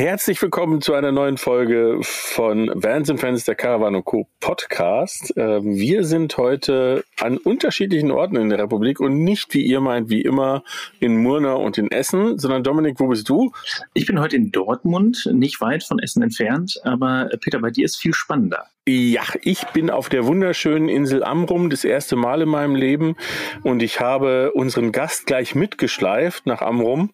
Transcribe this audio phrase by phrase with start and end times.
[0.00, 4.26] Herzlich willkommen zu einer neuen Folge von Vans and Friends der Caravan Co.
[4.40, 5.34] Podcast.
[5.36, 10.08] Ähm, wir sind heute an unterschiedlichen Orten in der Republik und nicht, wie ihr meint,
[10.08, 10.64] wie immer
[11.00, 13.52] in Murnau und in Essen, sondern Dominik, wo bist du?
[13.92, 17.96] Ich bin heute in Dortmund, nicht weit von Essen entfernt, aber Peter, bei dir ist
[17.98, 18.68] viel spannender.
[18.88, 23.14] Ja, ich bin auf der wunderschönen Insel Amrum das erste Mal in meinem Leben
[23.62, 27.10] und ich habe unseren Gast gleich mitgeschleift nach Amrum,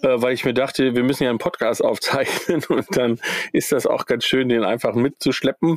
[0.00, 3.20] äh, weil ich mir dachte, wir müssen ja einen Podcast aufzeichnen und dann
[3.52, 5.76] ist das auch ganz schön, den einfach mitzuschleppen.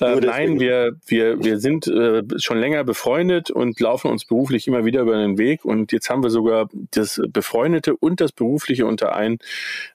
[0.00, 4.84] Äh, nein, wir, wir, wir sind äh, schon länger befreundet und laufen uns beruflich immer
[4.84, 9.16] wieder über den Weg und jetzt haben wir sogar das Befreundete und das Berufliche unter
[9.16, 9.38] einen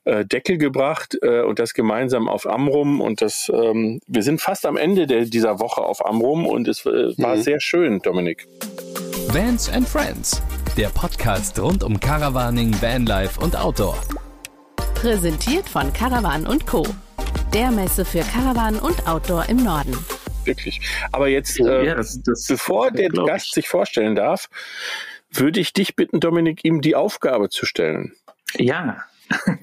[0.04, 4.66] äh, Deckel gebracht äh, und das gemeinsam auf Amrum und das, ähm, wir sind fast
[4.66, 7.42] am Ende der, dieser Woche auf Amrum und es äh, war mhm.
[7.44, 8.48] sehr schön, Dominik.
[9.28, 10.42] Vans and Friends,
[10.76, 13.96] der Podcast rund um Caravaning, Vanlife und Outdoor.
[14.96, 16.84] Präsentiert von Caravan und Co.
[17.54, 19.96] Der Messe für Caravan und Outdoor im Norden.
[20.46, 20.82] Wirklich.
[21.12, 24.50] Aber jetzt, äh, ja, das, das, bevor der Gast sich vorstellen darf,
[25.30, 28.14] würde ich dich bitten, Dominik, ihm die Aufgabe zu stellen.
[28.58, 29.04] Ja,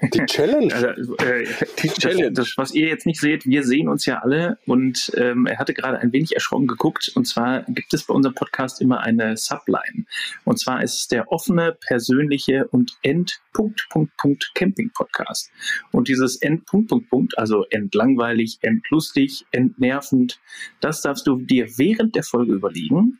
[0.03, 0.75] die Challenge.
[0.75, 1.47] Also, äh,
[1.83, 2.33] die Challenge.
[2.33, 5.75] Das, was ihr jetzt nicht seht, wir sehen uns ja alle und ähm, er hatte
[5.75, 7.11] gerade ein wenig erschrocken geguckt.
[7.15, 10.07] Und zwar gibt es bei unserem Podcast immer eine Subline.
[10.45, 15.51] Und zwar ist es der offene, persönliche und End Punkt, Punkt, Punkt Camping Podcast.
[15.93, 20.41] Und dieses End Punkt, Punkt, Punkt, also entlangweilig, entlustig, entnervend,
[20.81, 23.19] das darfst du dir während der Folge überlegen.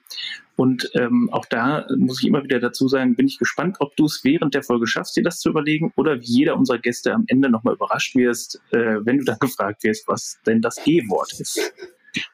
[0.59, 4.07] Und ähm, auch da muss ich immer wieder dazu sagen, bin ich gespannt, ob du
[4.07, 7.23] es während der Folge schaffst, dir das zu überlegen oder wie jeder unserer Gäste am
[7.29, 11.73] Ende nochmal überrascht wirst, äh, wenn du dann gefragt wirst, was denn das E-Wort ist.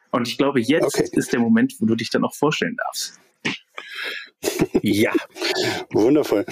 [0.09, 1.07] Und ich glaube, jetzt okay.
[1.11, 3.19] ist der Moment, wo du dich dann auch vorstellen darfst.
[4.81, 5.13] Ja,
[5.91, 6.47] wundervoll.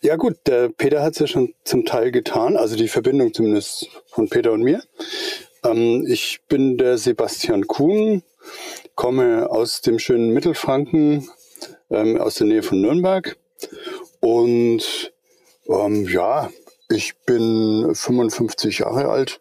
[0.00, 3.90] Ja gut, der Peter hat es ja schon zum Teil getan, also die Verbindung zumindest
[4.06, 4.82] von Peter und mir.
[5.62, 8.22] Ähm, ich bin der Sebastian Kuhn,
[8.94, 11.28] komme aus dem schönen Mittelfranken,
[11.90, 13.36] ähm, aus der Nähe von Nürnberg.
[14.20, 15.12] Und
[15.68, 16.50] ähm, ja,
[16.88, 19.40] ich bin 55 Jahre alt,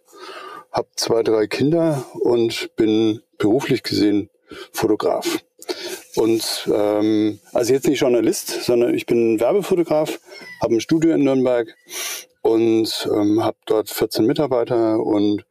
[0.71, 4.29] habe zwei, drei Kinder und bin beruflich gesehen
[4.71, 5.39] Fotograf.
[6.15, 10.19] Und ähm, also jetzt nicht Journalist, sondern ich bin Werbefotograf,
[10.61, 11.75] habe ein Studio in Nürnberg
[12.41, 15.45] und ähm, habe dort 14 Mitarbeiter und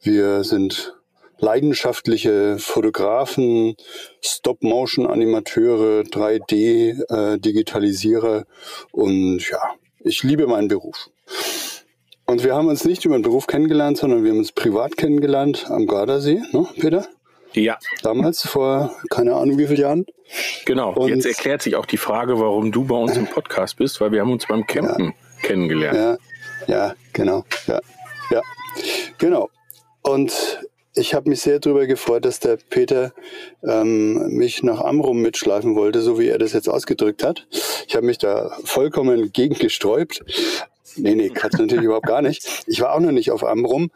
[0.00, 0.95] wir sind
[1.38, 3.76] leidenschaftliche Fotografen,
[4.22, 8.44] Stop-Motion-Animateure, 3D-Digitalisierer äh,
[8.92, 11.10] und ja, ich liebe meinen Beruf.
[12.26, 15.66] Und wir haben uns nicht über den Beruf kennengelernt, sondern wir haben uns privat kennengelernt
[15.68, 17.06] am Gardasee, ne, Peter?
[17.52, 17.78] Ja.
[18.02, 20.06] Damals, vor keine Ahnung wie vielen Jahren.
[20.64, 20.92] Genau.
[20.92, 24.12] Und Jetzt erklärt sich auch die Frage, warum du bei uns im Podcast bist, weil
[24.12, 25.12] wir haben uns beim Campen ja.
[25.42, 26.20] kennengelernt.
[26.66, 27.44] Ja, ja, genau.
[27.66, 27.80] Ja,
[28.30, 28.42] ja.
[29.18, 29.48] Genau.
[30.02, 30.60] Und
[30.96, 33.12] ich habe mich sehr darüber gefreut, dass der Peter
[33.62, 37.46] ähm, mich nach Amrum mitschleifen wollte, so wie er das jetzt ausgedrückt hat.
[37.86, 40.24] Ich habe mich da vollkommen gegen gesträubt.
[40.98, 42.64] Nee, nee, Katz natürlich überhaupt gar nicht.
[42.66, 43.90] Ich war auch noch nicht auf Amrum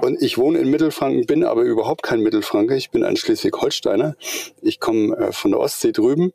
[0.00, 2.74] und ich wohne in Mittelfranken, bin aber überhaupt kein Mittelfranke.
[2.74, 4.16] Ich bin ein Schleswig-Holsteiner.
[4.60, 6.32] Ich komme äh, von der Ostsee drüben,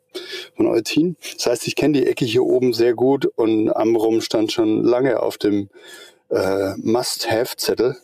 [0.55, 1.17] von Eutin.
[1.35, 5.21] Das heißt, ich kenne die Ecke hier oben sehr gut und Amrum stand schon lange
[5.21, 5.69] auf dem
[6.29, 7.97] äh, Must-Have-Zettel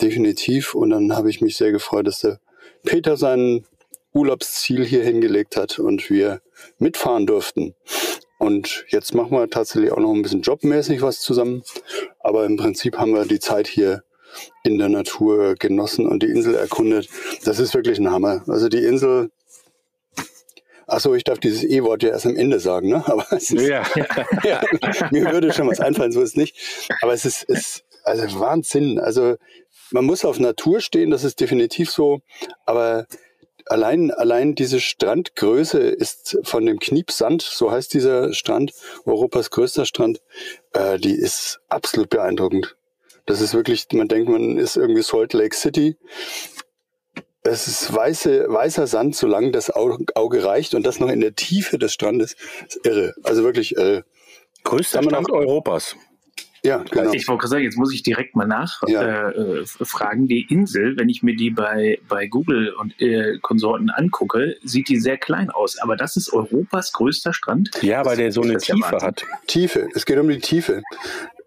[0.00, 0.74] definitiv.
[0.74, 2.40] Und dann habe ich mich sehr gefreut, dass der
[2.84, 3.64] Peter sein
[4.12, 6.40] Urlaubsziel hier hingelegt hat und wir
[6.78, 7.74] mitfahren durften.
[8.38, 11.62] Und jetzt machen wir tatsächlich auch noch ein bisschen jobmäßig was zusammen.
[12.20, 14.02] Aber im Prinzip haben wir die Zeit hier
[14.62, 17.08] in der Natur genossen und die Insel erkundet.
[17.44, 18.42] Das ist wirklich ein Hammer.
[18.46, 19.30] Also die Insel,
[20.86, 23.04] Achso, ich darf dieses E-Wort ja erst am Ende sagen, ne?
[23.06, 23.84] Aber es ist, ja.
[24.44, 24.60] ja.
[25.12, 26.56] mir würde schon was einfallen, so ist es nicht.
[27.00, 28.98] Aber es ist, ist also Wahnsinn.
[28.98, 29.36] Also
[29.92, 32.20] man muss auf Natur stehen, das ist definitiv so,
[32.64, 33.06] aber
[33.66, 38.72] allein, allein diese Strandgröße ist von dem Kniepsand, so heißt dieser Strand,
[39.04, 40.20] Europas größter Strand,
[40.72, 42.76] äh, die ist absolut beeindruckend.
[43.26, 45.96] Das ist wirklich, man denkt, man ist irgendwie Salt Lake City.
[47.42, 51.78] Es ist weiße, weißer Sand, solange das Auge reicht und das noch in der Tiefe
[51.78, 52.36] des Strandes.
[52.66, 53.14] ist irre.
[53.22, 54.04] Also wirklich irre.
[54.64, 55.96] Größter Strand Europas.
[56.62, 57.12] Ja, genau.
[57.12, 58.92] Ich wollte gerade sagen, jetzt muss ich direkt mal nachfragen.
[58.92, 59.30] Ja.
[59.30, 64.56] Äh, äh die Insel, wenn ich mir die bei, bei Google und äh, Konsorten angucke,
[64.62, 65.78] sieht die sehr klein aus.
[65.78, 67.70] Aber das ist Europas größter Strand.
[67.82, 69.24] Ja, weil der so eine Tiefe hat.
[69.46, 69.88] Tiefe.
[69.94, 70.82] Es geht um die Tiefe.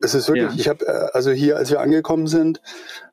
[0.04, 0.60] Es ist wirklich, ja.
[0.60, 2.62] ich habe, äh, also hier, als wir angekommen sind,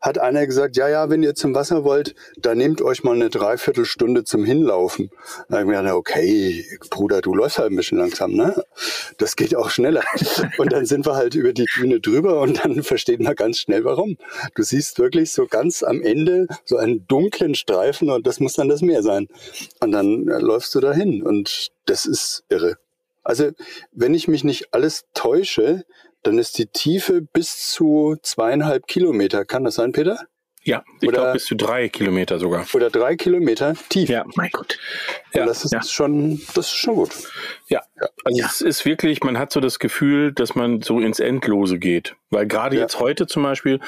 [0.00, 3.31] hat einer gesagt, ja, ja, wenn ihr zum Wasser wollt, dann nehmt euch mal eine
[3.31, 5.10] Dreiviertelstunde zum Hinlaufen.
[5.48, 8.64] Da habe ich mir gedacht, okay, Bruder, du läufst halt ein bisschen langsam, ne?
[9.19, 10.02] Das geht auch schneller.
[10.58, 13.84] Und dann sind wir halt über die Düne drüber und dann versteht man ganz schnell,
[13.84, 14.16] warum.
[14.56, 18.69] Du siehst wirklich so ganz am Ende so einen dunklen Streifen und das muss dann
[18.69, 19.28] das Meer sein.
[19.81, 22.78] Und dann äh, läufst du dahin und das ist irre.
[23.22, 23.50] Also,
[23.92, 25.84] wenn ich mich nicht alles täusche,
[26.22, 29.44] dann ist die Tiefe bis zu zweieinhalb Kilometer.
[29.44, 30.26] Kann das sein, Peter?
[30.62, 32.67] Ja, ich glaube bis zu drei Kilometer sogar.
[32.75, 34.11] Oder drei Kilometer tief.
[34.11, 34.78] Ja, mein Gott.
[35.32, 35.82] Ja, das ist ja.
[35.82, 37.11] schon, das ist schon gut.
[37.69, 37.82] Ja,
[38.25, 38.46] also ja.
[38.46, 42.14] es ist wirklich, man hat so das Gefühl, dass man so ins Endlose geht.
[42.30, 42.82] Weil gerade ja.
[42.82, 43.80] jetzt heute zum Beispiel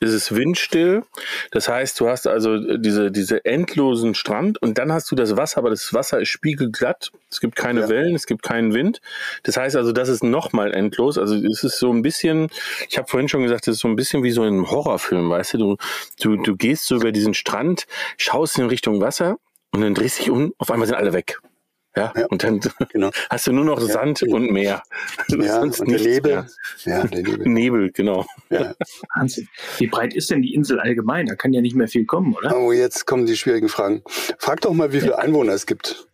[0.00, 1.04] ist es windstill.
[1.52, 5.58] Das heißt, du hast also diese, diese endlosen Strand und dann hast du das Wasser,
[5.58, 7.12] aber das Wasser ist spiegelglatt.
[7.30, 7.88] Es gibt keine ja.
[7.88, 9.00] Wellen, es gibt keinen Wind.
[9.44, 11.18] Das heißt also, das ist nochmal endlos.
[11.18, 12.48] Also es ist so ein bisschen,
[12.88, 15.54] ich habe vorhin schon gesagt, es ist so ein bisschen wie so ein Horrorfilm, weißt
[15.54, 15.58] du?
[15.58, 15.76] Du,
[16.20, 17.86] du, du gehst so über diesen Strand,
[18.16, 19.38] schaust in Richtung Wasser
[19.70, 21.38] und dann drehst dich um, auf einmal sind alle weg.
[21.96, 22.60] Ja, ja, und dann
[22.90, 23.10] genau.
[23.30, 24.34] hast du nur noch Sand ja.
[24.34, 24.82] und Meer.
[25.28, 26.46] Ja, und der Nebel.
[26.84, 27.38] Ja, der Nebel.
[27.48, 28.26] Nebel, genau.
[28.50, 28.74] Ja.
[29.14, 29.48] Wahnsinn.
[29.78, 31.26] Wie breit ist denn die Insel allgemein?
[31.26, 32.56] Da kann ja nicht mehr viel kommen, oder?
[32.56, 34.02] Oh, jetzt kommen die schwierigen Fragen.
[34.38, 36.08] Frag doch mal, wie viele Einwohner es gibt.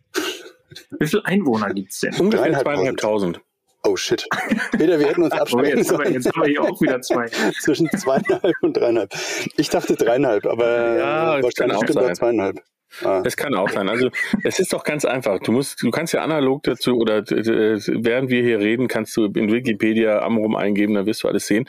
[0.99, 2.13] Wie viele Einwohner gibt es denn?
[2.15, 3.41] Ungefähr zweieinhalbtausend.
[3.83, 4.27] Oh shit.
[4.73, 6.13] Peter, wir hätten uns absprechen jetzt, sollen.
[6.13, 7.27] jetzt haben wir hier auch wieder zwei.
[7.61, 9.11] Zwischen zweieinhalb und dreieinhalb.
[9.57, 12.61] Ich dachte dreieinhalb, aber ja, wahrscheinlich stimmt zweieinhalb.
[13.03, 13.21] Ah.
[13.21, 13.89] Das kann auch sein.
[13.89, 14.09] Also
[14.43, 15.39] es ist doch ganz einfach.
[15.39, 19.25] Du musst, du kannst ja analog dazu oder äh, während wir hier reden, kannst du
[19.25, 21.67] in Wikipedia Amrum eingeben, dann wirst du alles sehen.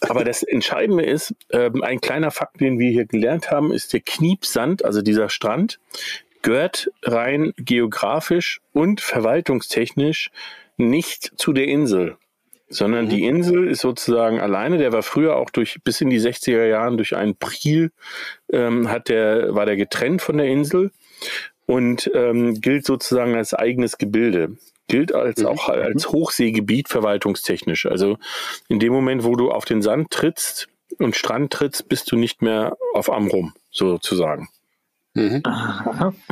[0.00, 4.00] Aber das Entscheidende ist, äh, ein kleiner Fakt, den wir hier gelernt haben, ist der
[4.00, 5.78] Kniepsand, also dieser Strand,
[6.42, 10.30] gehört rein geografisch und verwaltungstechnisch
[10.76, 12.16] nicht zu der Insel
[12.68, 13.10] sondern mhm.
[13.10, 14.78] die Insel ist sozusagen alleine.
[14.78, 17.92] Der war früher auch durch bis in die 60er Jahren durch einen Priel
[18.50, 20.90] ähm, hat der war der getrennt von der Insel
[21.66, 24.56] und ähm, gilt sozusagen als eigenes Gebilde.
[24.88, 25.46] Gilt als mhm.
[25.46, 26.12] auch als mhm.
[26.12, 27.86] Hochseegebiet verwaltungstechnisch.
[27.86, 28.18] Also
[28.68, 30.68] in dem Moment, wo du auf den Sand trittst
[30.98, 34.48] und Strand trittst, bist du nicht mehr auf Amrum sozusagen.
[35.14, 35.42] Mhm.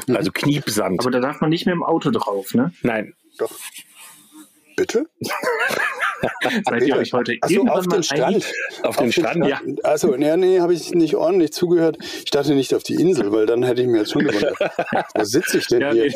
[0.09, 1.01] Also Kniepsand.
[1.01, 2.73] Aber da darf man nicht mehr im Auto drauf, ne?
[2.83, 3.15] Nein.
[3.39, 3.51] Doch.
[4.77, 5.07] Bitte?
[6.65, 8.37] Seid ihr euch heute Achso, auf den Strand.
[8.83, 9.61] Auf, auf den, den Strand, ja.
[9.83, 11.99] Also, nee, nee, habe ich nicht ordentlich zugehört.
[12.01, 14.57] Ich dachte nicht auf die Insel, weil dann hätte ich mir jetzt schon gewundert.
[15.15, 16.07] Wo sitze ich denn ja, hier?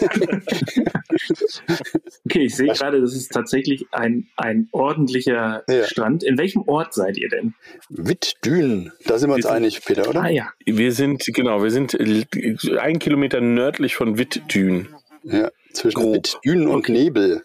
[2.27, 5.85] okay, ich sehe gerade, das ist tatsächlich ein, ein ordentlicher ja.
[5.85, 6.23] Strand.
[6.23, 7.55] In welchem Ort seid ihr denn?
[7.89, 8.93] Wittdün.
[9.07, 10.23] Da sind wir uns wir einig, Peter, oder?
[10.23, 10.51] Ah, ja.
[10.65, 11.97] Wir sind, genau, wir sind
[12.79, 14.89] ein Kilometer nördlich von Wittdün.
[15.25, 16.93] Ja, zwischen Wittdün und okay.
[16.93, 17.45] Nebel.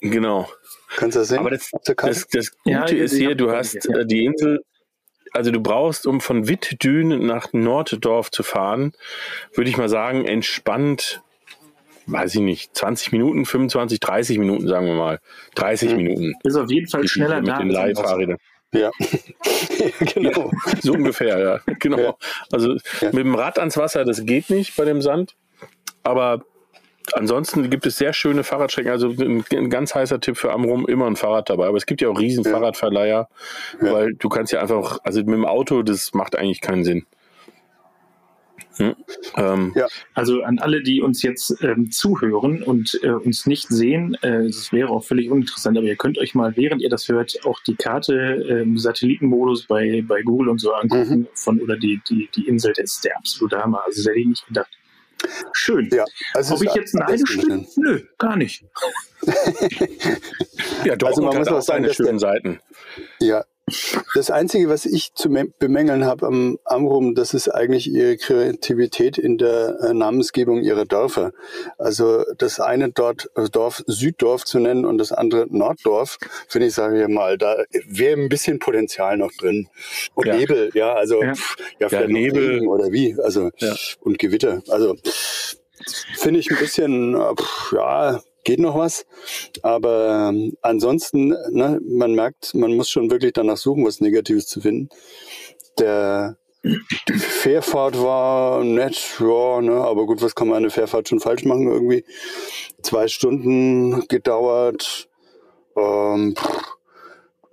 [0.00, 0.48] Genau.
[0.96, 1.38] Kannst du das sehen?
[1.38, 4.04] Aber das, das, das Gute ja, ist hier, du hast ja.
[4.04, 4.62] Die Insel,
[5.32, 8.92] also du brauchst, um von Wittdün nach Norddorf zu fahren,
[9.54, 11.22] würde ich mal sagen, entspannt,
[12.06, 15.20] weiß ich nicht, 20 Minuten, 25, 30 Minuten, sagen wir mal.
[15.54, 15.96] 30 mhm.
[15.96, 16.34] Minuten.
[16.42, 17.58] Ist auf jeden Fall schneller mit da.
[17.58, 18.38] Mit den Leihfahrrädern.
[18.70, 18.90] Ja.
[20.12, 20.50] genau.
[20.66, 21.60] Ja, so ungefähr, ja.
[21.78, 21.98] Genau.
[21.98, 22.14] Ja.
[22.52, 23.06] Also ja.
[23.12, 25.36] mit dem Rad ans Wasser, das geht nicht bei dem Sand.
[26.02, 26.44] Aber
[27.14, 28.90] ansonsten gibt es sehr schöne Fahrradstrecken.
[28.90, 31.66] Also ein, ein, ganz heißer Tipp für Amrum, immer ein Fahrrad dabei.
[31.66, 32.50] Aber es gibt ja auch riesen ja.
[32.50, 33.28] Fahrradverleiher,
[33.82, 33.92] ja.
[33.92, 37.06] weil du kannst ja einfach, also mit dem Auto, das macht eigentlich keinen Sinn.
[38.78, 38.94] Hm?
[39.36, 39.88] Ähm, ja.
[40.14, 44.72] Also an alle, die uns jetzt ähm, zuhören und äh, uns nicht sehen, äh, das
[44.72, 47.74] wäre auch völlig uninteressant, aber ihr könnt euch mal, während ihr das hört, auch die
[47.74, 48.14] Karte
[48.48, 51.28] im ähm, Satellitenmodus bei, bei Google und so angucken mhm.
[51.34, 53.82] von oder die, die, die Insel, das ist der absolute Hammer.
[53.84, 54.77] Also das hätte ich nicht gedacht.
[55.52, 55.88] Schön.
[55.92, 57.66] Ja, also Ob ich jetzt neidisch bin?
[57.76, 58.64] Nö, gar nicht.
[60.84, 62.60] ja, doch, also man muss auch seine schönen Seiten.
[63.18, 63.44] Ja,
[64.14, 69.38] das Einzige, was ich zu bemängeln habe am Amrum, das ist eigentlich ihre Kreativität in
[69.38, 71.32] der äh, Namensgebung ihrer Dörfer.
[71.78, 76.74] Also das eine dort also Dorf Süddorf zu nennen und das andere Norddorf, finde ich,
[76.74, 79.68] sage ich mal, da wäre ein bisschen Potenzial noch drin.
[80.14, 80.36] Und ja.
[80.36, 81.32] Nebel, ja, also ja,
[81.78, 83.50] ja vielleicht ja, Nebel oder wie, also
[84.00, 84.62] und Gewitter.
[84.68, 84.96] Also
[86.16, 89.04] finde ich ein bisschen, äh, pff, ja, geht noch was.
[89.62, 94.62] Aber ähm, ansonsten, ne, man merkt, man muss schon wirklich danach suchen, was Negatives zu
[94.62, 94.88] finden.
[95.78, 96.38] Der
[97.18, 101.70] Fährfahrt war nett, ja, ne, aber gut, was kann man eine Fährfahrt schon falsch machen
[101.70, 102.06] irgendwie?
[102.82, 105.10] Zwei Stunden gedauert.
[105.76, 106.34] Ähm,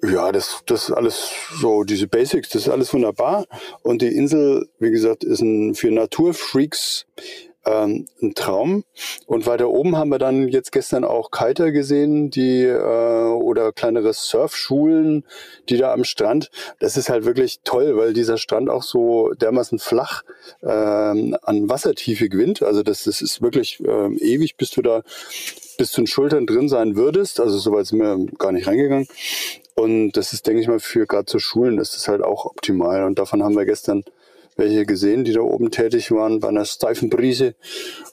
[0.02, 3.48] ja, das, das alles so, diese Basics, das ist alles wunderbar.
[3.82, 7.06] Und die Insel, wie gesagt, ist ein, für Naturfreaks
[7.66, 8.84] ähm, ein Traum.
[9.26, 14.14] Und weiter oben haben wir dann jetzt gestern auch Kiter gesehen, die äh, oder kleinere
[14.14, 15.24] Surfschulen,
[15.70, 16.52] die da am Strand.
[16.80, 20.24] Das ist halt wirklich toll, weil dieser Strand auch so dermaßen flach
[20.64, 22.62] ähm, an Wassertiefe gewinnt.
[22.62, 25.02] Also das, das ist wirklich äh, ewig, bis du da
[25.78, 27.40] bis zu den Schultern drin sein würdest.
[27.40, 29.08] Also soweit sind wir gar nicht reingegangen.
[29.76, 33.04] Und das ist, denke ich mal, für gerade zu Schulen, das ist halt auch optimal.
[33.04, 34.04] Und davon haben wir gestern
[34.56, 37.56] welche gesehen, die da oben tätig waren bei einer steifen Brise.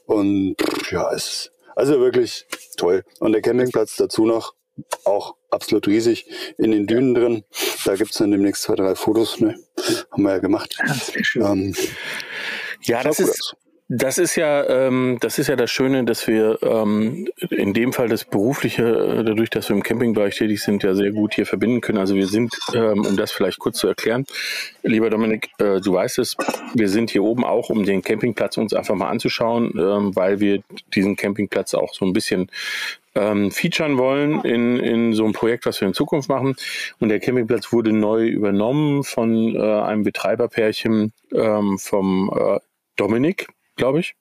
[0.05, 0.55] Und
[0.91, 2.45] ja, es ist also wirklich
[2.77, 3.03] toll.
[3.19, 4.53] Und der Campingplatz dazu noch
[5.05, 6.25] auch absolut riesig
[6.57, 7.43] in den Dünen drin.
[7.85, 9.55] Da gibt's dann demnächst zwei, drei Fotos, ne?
[10.11, 10.77] Haben wir ja gemacht.
[11.35, 11.75] Ähm,
[12.81, 13.55] ja, das ist,
[13.89, 18.07] das ist ja, ähm, das ist ja das Schöne, dass wir ähm, in dem Fall
[18.07, 21.81] das Berufliche, äh, dadurch, dass wir im Campingbereich tätig sind, ja sehr gut hier verbinden
[21.81, 21.97] können.
[21.97, 24.25] Also wir sind, ähm, um das vielleicht kurz zu erklären,
[24.83, 26.37] lieber Dominik, äh, du weißt es,
[26.73, 30.63] wir sind hier oben auch, um den Campingplatz uns einfach mal anzuschauen, ähm, weil wir
[30.95, 32.49] diesen Campingplatz auch so ein bisschen
[33.15, 36.55] ähm, featuren wollen in, in so einem Projekt, was wir in Zukunft machen.
[36.99, 42.59] Und der Campingplatz wurde neu übernommen von äh, einem Betreiberpärchen ähm, vom äh,
[42.95, 44.15] Dominik, glaube ich.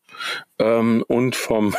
[0.59, 1.75] Ähm, und vom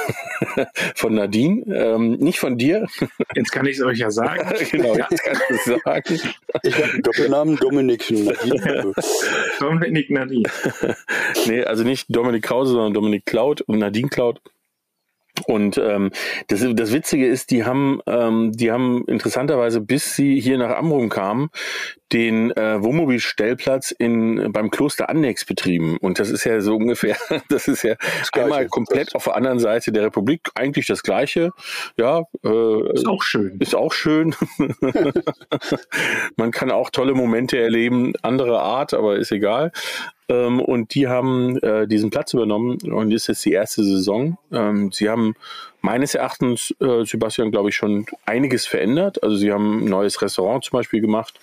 [0.96, 2.88] von Nadine, ähm, nicht von dir.
[3.36, 4.48] Jetzt kann ich es euch ja sagen.
[4.72, 6.34] genau, jetzt kann ich es sagen.
[6.63, 8.94] Ich habe Doppelnamen Dominik Nadine.
[9.60, 10.50] Dominik Nadine.
[11.48, 14.42] nee, also nicht Dominik Krause, sondern Dominik Cloud und Nadine Cloud.
[15.48, 16.12] Und ähm,
[16.48, 21.10] das, das Witzige ist, die haben, ähm, die haben interessanterweise, bis sie hier nach Amrum
[21.10, 21.50] kamen,
[22.12, 25.98] den äh, Wohnmobilstellplatz in beim Kloster Annex betrieben.
[25.98, 27.18] Und das ist ja so ungefähr,
[27.50, 31.52] das ist ja das einmal komplett auf der anderen Seite der Republik eigentlich das Gleiche.
[31.98, 33.58] Ja, äh, ist auch schön.
[33.60, 34.36] Ist auch schön.
[36.38, 39.72] Man kann auch tolle Momente erleben, andere Art, aber ist egal.
[40.30, 44.38] Ähm, und die haben äh, diesen Platz übernommen und ist jetzt die erste Saison.
[44.51, 45.36] Ähm, sie haben
[45.84, 49.22] meines Erachtens, äh, Sebastian, glaube ich, schon einiges verändert.
[49.22, 51.39] Also sie haben ein neues Restaurant zum Beispiel gemacht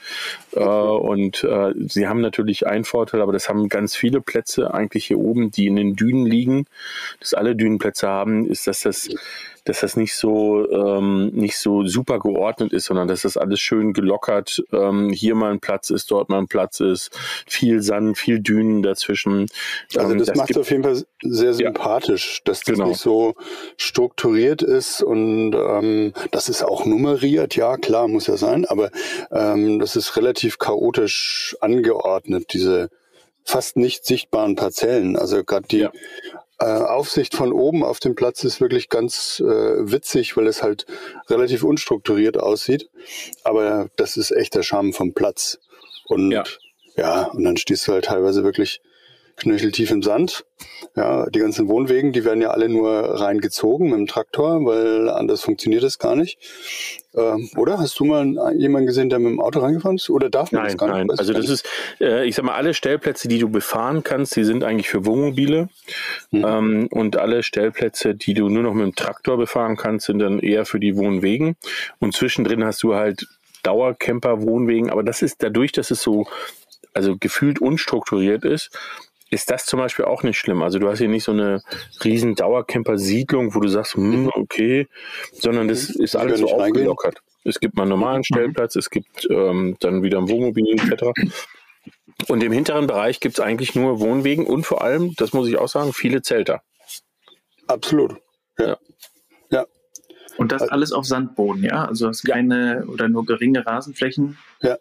[0.53, 5.05] äh, und äh, sie haben natürlich einen Vorteil, aber das haben ganz viele Plätze eigentlich
[5.05, 6.65] hier oben, die in den Dünen liegen,
[7.21, 9.11] dass alle Dünenplätze haben, ist, dass das
[9.71, 13.93] dass das nicht so ähm, nicht so super geordnet ist, sondern dass das alles schön
[13.93, 18.41] gelockert ähm, hier mal ein Platz ist, dort mal ein Platz ist, viel Sand, viel
[18.41, 19.47] Dünen dazwischen.
[19.95, 22.89] Also ähm, das, das macht es auf jeden Fall sehr sympathisch, ja, dass das genau.
[22.89, 23.35] nicht so
[23.77, 28.91] strukturiert ist und ähm, das ist auch nummeriert, ja klar, muss ja sein, aber
[29.31, 32.91] ähm, das ist relativ chaotisch angeordnet, diese
[33.45, 35.17] fast nicht sichtbaren Parzellen.
[35.17, 35.93] Also gerade die ja.
[36.61, 40.85] Äh, Aufsicht von oben auf dem Platz ist wirklich ganz äh, witzig, weil es halt
[41.31, 42.91] relativ unstrukturiert aussieht.
[43.45, 45.59] Aber das ist echt der Charme vom Platz.
[46.07, 46.45] Und ja,
[46.97, 48.83] ja und dann stehst du halt teilweise wirklich
[49.41, 50.45] knöcheltief im Sand.
[50.97, 55.43] Ja, die ganzen Wohnwegen, die werden ja alle nur reingezogen mit dem Traktor, weil anders
[55.43, 56.39] funktioniert das gar nicht.
[57.15, 60.11] Ähm, oder hast du mal jemanden gesehen, der mit dem Auto reingefahren ist?
[60.11, 61.07] Oder darf man nein, das gar nein.
[61.07, 61.19] nicht?
[61.19, 61.67] Also das ist,
[62.01, 65.69] äh, ich sag mal, alle Stellplätze, die du befahren kannst, die sind eigentlich für Wohnmobile.
[66.31, 66.45] Mhm.
[66.45, 70.39] Ähm, und alle Stellplätze, die du nur noch mit dem Traktor befahren kannst, sind dann
[70.39, 71.57] eher für die Wohnwegen.
[71.99, 73.27] Und zwischendrin hast du halt
[73.63, 74.91] Dauercamper, Wohnwegen.
[74.91, 76.27] Aber das ist dadurch, dass es so
[76.95, 78.71] also gefühlt unstrukturiert ist,
[79.31, 80.63] ist das zum Beispiel auch nicht schlimm.
[80.63, 81.63] Also du hast hier nicht so eine
[82.05, 84.31] riesen Dauercamper-Siedlung, wo du sagst, hm, mhm.
[84.35, 84.89] okay,
[85.33, 86.05] sondern das mhm.
[86.05, 87.17] ist alles so aufgelockert.
[87.17, 87.31] Reingehen.
[87.45, 88.25] Es gibt mal einen normalen mhm.
[88.25, 91.05] Stellplatz, es gibt ähm, dann wieder ein Wohnmobil etc.
[92.29, 95.57] Und im hinteren Bereich gibt es eigentlich nur Wohnwegen und vor allem, das muss ich
[95.57, 96.63] auch sagen, viele Zelter.
[97.67, 98.17] Absolut.
[98.59, 98.67] Ja.
[98.67, 98.77] ja.
[99.51, 99.67] ja.
[100.37, 101.85] Und das alles auf Sandboden, ja?
[101.87, 104.37] Also hast keine oder nur geringe Rasenflächen?
[104.61, 104.77] Ja.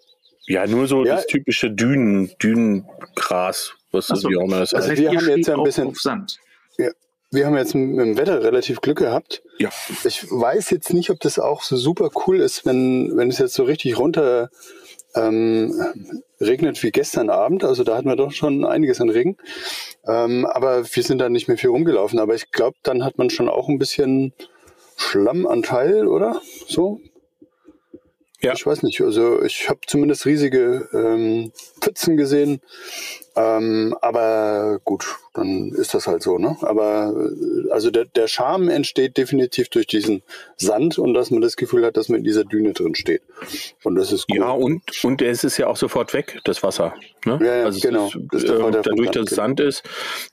[0.47, 1.15] Ja, nur so ja.
[1.15, 4.89] das typische Dünen, Dünengras, was so, wie auch immer das heißt.
[4.89, 6.37] Also wir haben jetzt ja ein bisschen auf Sand.
[6.77, 6.89] Ja,
[7.31, 9.43] wir haben jetzt mit dem Wetter relativ Glück gehabt.
[9.57, 9.69] Ja.
[10.03, 13.53] Ich weiß jetzt nicht, ob das auch so super cool ist, wenn, wenn es jetzt
[13.53, 14.49] so richtig runter
[15.15, 15.73] ähm,
[16.39, 17.63] regnet wie gestern Abend.
[17.63, 19.37] Also da hatten wir doch schon einiges an Regen.
[20.07, 22.19] Ähm, aber wir sind da nicht mehr viel rumgelaufen.
[22.19, 24.33] Aber ich glaube, dann hat man schon auch ein bisschen
[24.97, 26.41] Schlammanteil, oder?
[26.67, 26.99] So?
[28.41, 28.53] Ja.
[28.53, 29.01] Ich weiß nicht.
[29.01, 32.61] Also ich habe zumindest riesige ähm, Pfützen gesehen.
[33.35, 36.37] Ähm, aber gut, dann ist das halt so.
[36.37, 36.57] Ne?
[36.61, 40.23] Aber äh, also der, der Charme entsteht definitiv durch diesen
[40.55, 43.21] Sand und dass man das Gefühl hat, dass man in dieser Düne drin steht.
[43.83, 44.37] Und das ist gut.
[44.37, 46.93] Ja, und, und es ist ja auch sofort weg, das Wasser.
[47.25, 47.39] Ne?
[47.41, 48.07] Ja, ja also genau.
[48.31, 49.83] Ist, äh, dadurch, dass es Sand ist,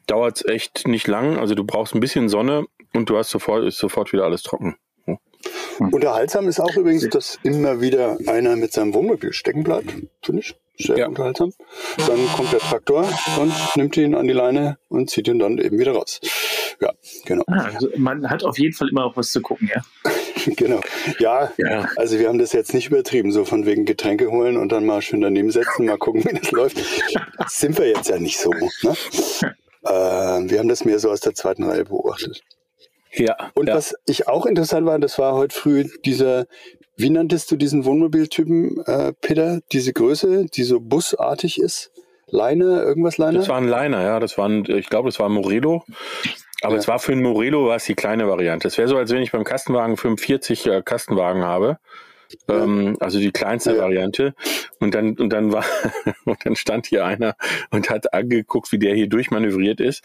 [0.06, 1.38] dauert es echt nicht lang.
[1.38, 4.76] Also du brauchst ein bisschen Sonne und du hast sofort, ist sofort wieder alles trocken.
[5.78, 5.92] Hm.
[5.92, 9.92] Unterhaltsam ist auch übrigens, dass immer wieder einer mit seinem Wohnmobil stecken bleibt,
[10.22, 10.56] finde ich.
[10.78, 11.08] Sehr ja.
[11.08, 11.52] unterhaltsam.
[12.06, 13.08] Dann kommt der Traktor
[13.40, 16.20] und nimmt ihn an die Leine und zieht ihn dann eben wieder raus.
[16.80, 16.92] ja,
[17.24, 17.44] genau.
[17.46, 19.82] Ah, also man hat auf jeden Fall immer auch was zu gucken, ja.
[20.56, 20.80] genau.
[21.18, 24.70] Ja, ja, also wir haben das jetzt nicht übertrieben, so von wegen Getränke holen und
[24.70, 26.76] dann mal schön daneben setzen, mal gucken, wie das läuft.
[27.38, 28.50] Das sind wir jetzt ja nicht so.
[28.50, 28.94] Ne?
[29.82, 32.42] Äh, wir haben das mehr so aus der zweiten Reihe beobachtet.
[33.18, 33.36] Ja.
[33.54, 33.74] Und ja.
[33.74, 36.46] was ich auch interessant war, das war heute früh dieser,
[36.96, 39.60] wie nanntest du diesen Wohnmobiltypen, äh, Peter?
[39.72, 41.92] Diese Größe, die so busartig ist?
[42.28, 43.38] Leine, irgendwas Leine?
[43.38, 44.20] Das war ein Liner, ja.
[44.20, 45.84] Das war ein, ich glaube, das war ein Morelo.
[46.62, 46.80] Aber ja.
[46.80, 48.68] es war für ein Morelo war es die kleine Variante.
[48.68, 51.78] Es wäre so, als wenn ich beim Kastenwagen 45 äh, Kastenwagen habe.
[52.48, 53.82] Ähm, also die kleinste ja.
[53.82, 54.34] Variante.
[54.80, 55.64] Und dann, und dann war,
[56.24, 57.36] und dann stand hier einer
[57.70, 60.02] und hat angeguckt, wie der hier durchmanövriert ist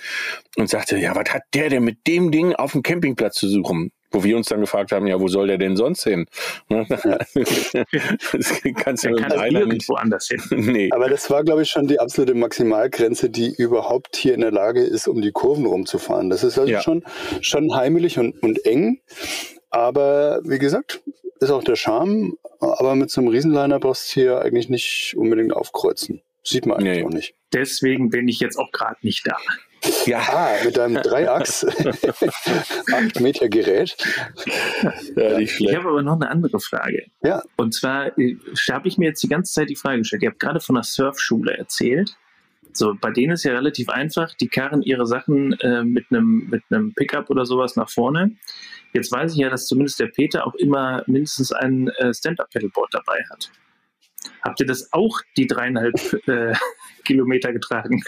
[0.58, 3.92] und sagte, ja, was hat der denn mit dem Ding auf dem Campingplatz zu suchen?
[4.14, 6.26] Wo wir uns dann gefragt haben, ja, wo soll der denn sonst hin?
[6.68, 6.84] Ja.
[6.90, 9.88] das kannst du kann einer nicht.
[9.88, 10.42] woanders hin.
[10.72, 10.90] Nee.
[10.92, 14.82] Aber das war, glaube ich, schon die absolute Maximalgrenze, die überhaupt hier in der Lage
[14.82, 16.30] ist, um die Kurven rumzufahren.
[16.30, 16.82] Das ist also ja.
[16.82, 17.04] schon,
[17.40, 19.00] schon heimelig und, und eng.
[19.70, 21.02] Aber wie gesagt,
[21.42, 22.38] ist auch der Charme.
[22.60, 26.22] Aber mit so einem Riesenliner brauchst du hier eigentlich nicht unbedingt aufkreuzen.
[26.44, 27.06] Sieht man eigentlich nee.
[27.06, 27.36] auch nicht.
[27.54, 29.38] Deswegen bin ich jetzt auch gerade nicht da.
[30.06, 31.66] Ja, ah, mit deinem Dreiachs
[32.94, 33.96] 8 Meter Gerät.
[35.16, 37.08] Ja, ich habe aber noch eine andere Frage.
[37.24, 37.44] Ja.
[37.58, 38.38] Und zwar äh,
[38.72, 40.24] habe ich mir jetzt die ganze Zeit die Frage gestellt.
[40.24, 42.16] Ihr habt gerade von einer Surfschule erzählt.
[42.74, 44.34] So, bei denen ist ja relativ einfach.
[44.36, 48.32] Die karren ihre Sachen äh, mit einem mit einem Pickup oder sowas nach vorne.
[48.94, 53.20] Jetzt weiß ich ja, dass zumindest der Peter auch immer mindestens ein äh, Stand-up-Pedalboard dabei
[53.32, 53.52] hat.
[54.44, 55.96] Habt ihr das auch die dreieinhalb
[56.28, 56.54] äh,
[57.06, 58.02] Kilometer getragen?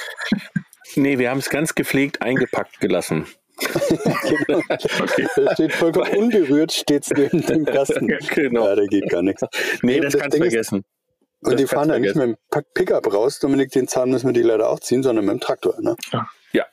[0.95, 3.25] Nee, wir haben es ganz gepflegt eingepackt gelassen.
[3.57, 4.61] genau.
[4.69, 5.27] okay.
[5.35, 8.07] Das steht vollkommen unberührt, steht es neben dem Kasten.
[8.07, 8.67] genau.
[8.67, 9.43] Ja, da geht gar nichts.
[9.81, 10.79] Nee, das, das kannst du vergessen.
[10.79, 14.27] Ist, und das die fahren ja nicht mit dem Pickup raus, Dominik, den Zahn müssen
[14.27, 15.75] wir die leider auch ziehen, sondern mit dem Traktor.
[15.81, 15.95] Ne?
[16.51, 16.65] Ja.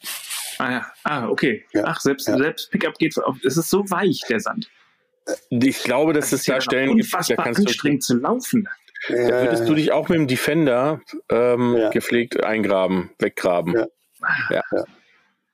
[0.61, 0.93] Ah, ja.
[1.05, 1.65] ah okay.
[1.73, 1.85] Ja.
[1.87, 2.37] Ach, selbst, ja.
[2.37, 3.37] selbst Pickup geht auf.
[3.45, 4.71] Es ist so weich, der Sand.
[5.49, 8.69] Ich glaube, dass das es da ja Stellen gibt, da kannst anstrengend du, zu laufen.
[9.09, 11.01] Da würdest du dich auch mit dem Defender
[11.31, 13.87] ähm, gepflegt eingraben, weggraben.
[14.51, 14.63] Ja.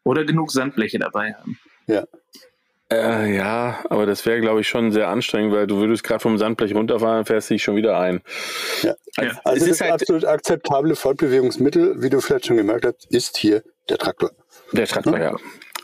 [0.02, 1.58] Oder genug Sandbleche dabei haben.
[1.86, 2.04] Ja.
[2.90, 6.38] Äh, ja, aber das wäre, glaube ich, schon sehr anstrengend, weil du würdest gerade vom
[6.38, 8.22] Sandblech runterfahren, fährst dich schon wieder ein.
[8.82, 8.94] Ja.
[9.16, 13.36] Also, also das ist halt absolut akzeptable Fortbewegungsmittel, wie du vielleicht schon gemerkt hast, ist
[13.38, 14.30] hier der Traktor.
[14.76, 15.30] Der Traktor, ja.
[15.32, 15.36] ja.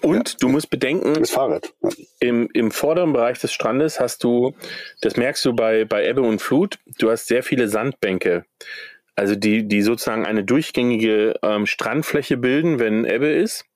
[0.02, 0.36] Und ja.
[0.40, 1.72] du musst bedenken, das Fahrrad.
[1.82, 1.90] Ja.
[2.20, 4.54] Im, im vorderen Bereich des Strandes hast du,
[5.00, 8.44] das merkst du bei, bei Ebbe und Flut, du hast sehr viele Sandbänke.
[9.14, 13.66] Also die, die sozusagen eine durchgängige ähm, Strandfläche bilden, wenn Ebbe ist.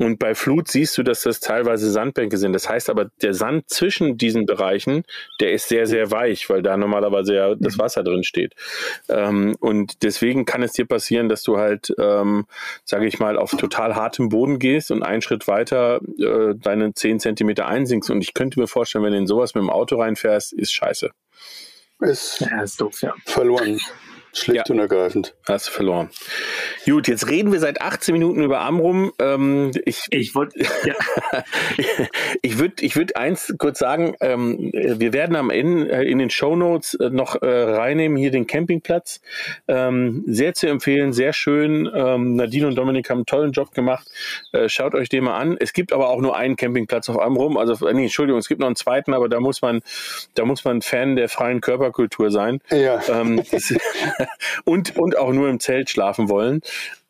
[0.00, 2.54] Und bei Flut siehst du, dass das teilweise Sandbänke sind.
[2.54, 5.02] Das heißt aber, der Sand zwischen diesen Bereichen,
[5.40, 7.82] der ist sehr, sehr weich, weil da normalerweise ja das mhm.
[7.82, 8.54] Wasser drin steht.
[9.10, 12.46] Ähm, und deswegen kann es dir passieren, dass du halt, ähm,
[12.86, 17.20] sage ich mal, auf total hartem Boden gehst und einen Schritt weiter äh, deine zehn
[17.20, 18.08] Zentimeter einsinkst.
[18.08, 21.10] Und ich könnte mir vorstellen, wenn du in sowas mit dem Auto reinfährst, ist scheiße.
[22.00, 23.12] Ist, ja, ist doof, ja.
[23.26, 23.78] Verloren.
[24.32, 24.74] Schlicht ja.
[24.74, 25.34] und ergreifend.
[25.46, 26.10] Hast du verloren.
[26.84, 29.12] Gut, jetzt reden wir seit 18 Minuten über Amrum.
[29.18, 30.94] Ähm, ich ich wollte, ja.
[32.42, 36.30] ich würde ich würd eins kurz sagen, ähm, wir werden am Ende äh, in den
[36.30, 39.20] Show Notes äh, noch äh, reinnehmen, hier den Campingplatz.
[39.68, 41.90] Ähm, sehr zu empfehlen, sehr schön.
[41.92, 44.08] Ähm, Nadine und Dominik haben einen tollen Job gemacht.
[44.52, 45.56] Äh, schaut euch den mal an.
[45.58, 47.56] Es gibt aber auch nur einen Campingplatz auf Amrum.
[47.56, 49.80] Also, äh, nee, Entschuldigung, es gibt noch einen zweiten, aber da muss man,
[50.34, 52.60] da muss man Fan der freien Körperkultur sein.
[52.70, 53.00] Ja.
[53.08, 53.42] Ähm,
[54.64, 56.60] und, und auch nur im Zelt schlafen wollen.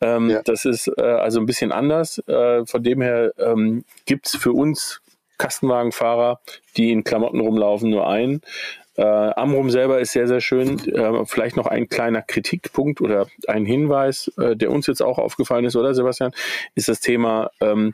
[0.01, 0.41] Ähm, ja.
[0.43, 2.19] Das ist äh, also ein bisschen anders.
[2.27, 5.01] Äh, von dem her ähm, gibt es für uns
[5.37, 6.39] Kastenwagenfahrer,
[6.77, 8.41] die in Klamotten rumlaufen, nur einen.
[8.95, 10.77] Äh, Amrum selber ist sehr, sehr schön.
[10.87, 15.65] Äh, vielleicht noch ein kleiner Kritikpunkt oder ein Hinweis, äh, der uns jetzt auch aufgefallen
[15.65, 16.33] ist, oder Sebastian,
[16.75, 17.93] ist das Thema, ähm,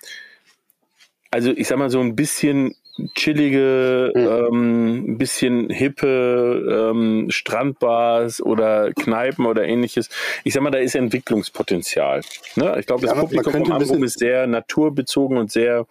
[1.32, 2.76] also ich sag mal so ein bisschen
[3.14, 4.22] chillige, mhm.
[4.22, 10.10] ähm, ein bisschen hippe ähm, Strandbars oder Kneipen oder ähnliches.
[10.44, 12.22] Ich sag mal, da ist Entwicklungspotenzial.
[12.56, 12.76] Ne?
[12.80, 15.86] Ich glaube, das ja, Publikum vom Amrum ist sehr naturbezogen und sehr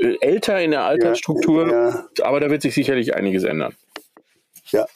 [0.00, 2.24] äh, älter in der Altersstruktur, ja, ja.
[2.24, 3.74] aber da wird sich sicherlich einiges ändern.
[4.70, 4.86] Ja,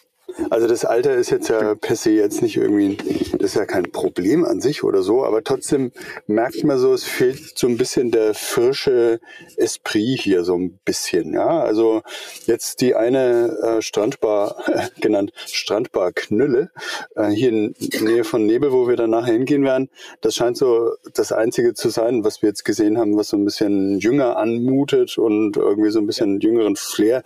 [0.50, 2.96] also das Alter ist jetzt ja per se jetzt nicht irgendwie,
[3.38, 5.92] das ist ja kein Problem an sich oder so, aber trotzdem
[6.26, 9.20] merkt man so, es fehlt so ein bisschen der frische
[9.56, 11.34] Esprit hier so ein bisschen.
[11.34, 12.02] Ja, also
[12.46, 16.70] jetzt die eine äh, Strandbar äh, genannt Strandbar Knülle
[17.16, 19.90] äh, hier in Nähe von Nebel, wo wir dann nachher hingehen werden.
[20.20, 23.44] Das scheint so das einzige zu sein, was wir jetzt gesehen haben, was so ein
[23.44, 27.22] bisschen jünger anmutet und irgendwie so ein bisschen jüngeren Flair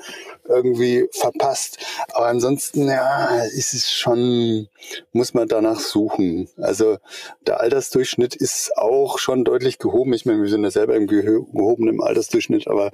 [0.48, 1.78] irgendwie verpasst.
[2.12, 4.68] Aber ansonsten ja, ist es schon,
[5.12, 6.48] muss man danach suchen.
[6.56, 6.98] Also
[7.46, 10.12] der Altersdurchschnitt ist auch schon deutlich gehoben.
[10.12, 12.92] Ich meine, wir sind ja selber im gehobenen Altersdurchschnitt, aber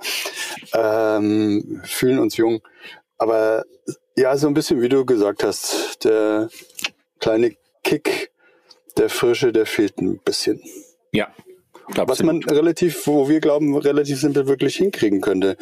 [0.73, 2.63] ähm, fühlen uns jung.
[3.19, 3.65] Aber
[4.17, 6.49] ja, so ein bisschen wie du gesagt hast, der
[7.19, 8.31] kleine Kick
[8.97, 10.63] der Frische, der fehlt ein bisschen.
[11.13, 11.29] Ja,
[11.91, 12.09] Absolut.
[12.09, 15.57] Was man relativ, wo wir glauben, relativ simpel wirklich hinkriegen könnte.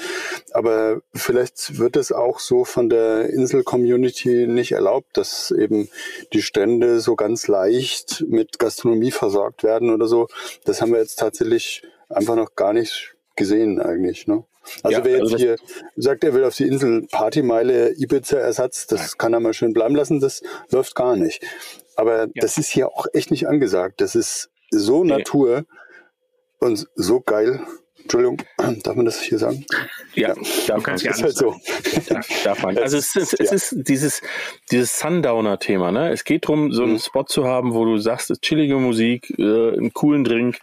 [0.52, 5.88] Aber vielleicht wird es auch so von der Insel-Community nicht erlaubt, dass eben
[6.32, 10.28] die Strände so ganz leicht mit Gastronomie versorgt werden oder so.
[10.64, 14.26] Das haben wir jetzt tatsächlich einfach noch gar nicht gesehen eigentlich.
[14.26, 14.44] Ne?
[14.82, 15.56] Also ja, wer jetzt also hier
[15.96, 20.20] sagt, er will auf die Insel Partymeile Ibiza-Ersatz, das kann er mal schön bleiben lassen,
[20.20, 21.42] das läuft gar nicht.
[21.96, 22.30] Aber ja.
[22.36, 24.00] das ist hier auch echt nicht angesagt.
[24.00, 25.16] Das ist so nee.
[25.16, 25.64] Natur
[26.60, 27.60] und so geil.
[28.02, 28.38] Entschuldigung,
[28.84, 29.66] darf man das hier sagen?
[30.14, 30.34] Ja,
[30.66, 30.94] darf man.
[30.96, 31.56] Ist halt so.
[32.08, 32.78] Darf, darf man.
[32.78, 34.22] Also es ist, es ist dieses,
[34.70, 35.92] dieses Sundowner-Thema.
[35.92, 36.10] Ne?
[36.10, 36.98] Es geht darum, so einen mhm.
[37.00, 40.58] Spot zu haben, wo du sagst, chillige Musik, äh, einen coolen Drink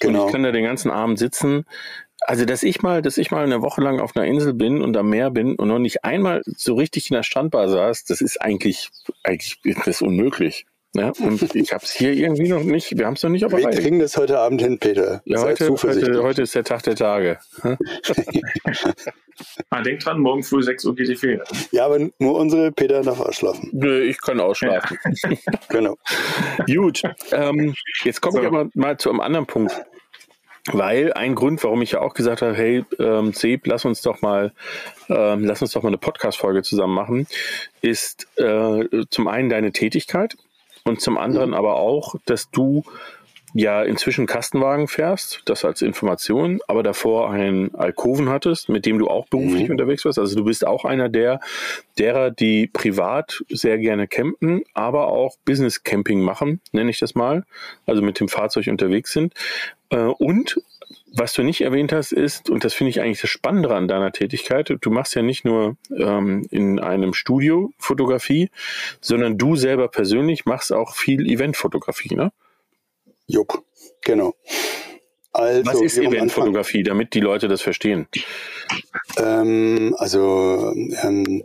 [0.00, 0.22] genau.
[0.22, 1.66] und ich kann da den ganzen Abend sitzen.
[2.20, 4.96] Also, dass ich mal, dass ich mal eine Woche lang auf einer Insel bin und
[4.96, 8.40] am Meer bin und noch nicht einmal so richtig in der Strandbar saß, das ist
[8.40, 8.88] eigentlich,
[9.22, 10.66] eigentlich das ist unmöglich.
[10.96, 13.52] Ja, und ich habe es hier irgendwie noch nicht, wir haben es noch nicht auf
[13.52, 13.76] Wir Reihe.
[13.76, 15.20] kriegen das heute Abend hin, Peter.
[15.24, 17.38] Ja, heute, heute, heute, ist der Tag der Tage.
[19.70, 21.44] ah, denk dran, morgen früh 6 Uhr geht die Fehler.
[21.70, 23.68] Ja, aber nur unsere Peter darf ausschlafen.
[23.72, 24.98] Nö, ich kann ausschlafen.
[25.22, 25.30] Ja.
[25.68, 25.98] genau.
[26.66, 28.40] Gut, ähm, jetzt komme so.
[28.40, 29.74] ich aber mal zu einem anderen Punkt.
[30.72, 34.20] Weil ein Grund, warum ich ja auch gesagt habe, hey, ähm, Seb, lass uns doch
[34.20, 34.52] mal,
[35.08, 37.28] ähm, lass uns doch mal eine Podcast-Folge zusammen machen,
[37.82, 40.36] ist äh, zum einen deine Tätigkeit
[40.86, 42.84] und zum anderen aber auch, dass du
[43.54, 49.08] ja inzwischen Kastenwagen fährst, das als Information, aber davor einen Alkoven hattest, mit dem du
[49.08, 49.72] auch beruflich mhm.
[49.72, 50.18] unterwegs warst.
[50.18, 51.40] Also du bist auch einer der
[51.98, 57.44] derer, die privat sehr gerne campen, aber auch Business Camping machen, nenne ich das mal,
[57.86, 59.32] also mit dem Fahrzeug unterwegs sind.
[59.90, 60.60] Äh, und
[61.16, 64.12] was du nicht erwähnt hast, ist, und das finde ich eigentlich das Spannende an deiner
[64.12, 68.50] Tätigkeit, du machst ja nicht nur ähm, in einem Studio Fotografie,
[69.00, 72.32] sondern du selber persönlich machst auch viel Eventfotografie, ne?
[73.26, 73.64] Jupp,
[74.02, 74.34] genau.
[75.32, 78.06] Also, Was ist Eventfotografie, damit die Leute das verstehen?
[79.18, 81.44] Ähm, also ähm,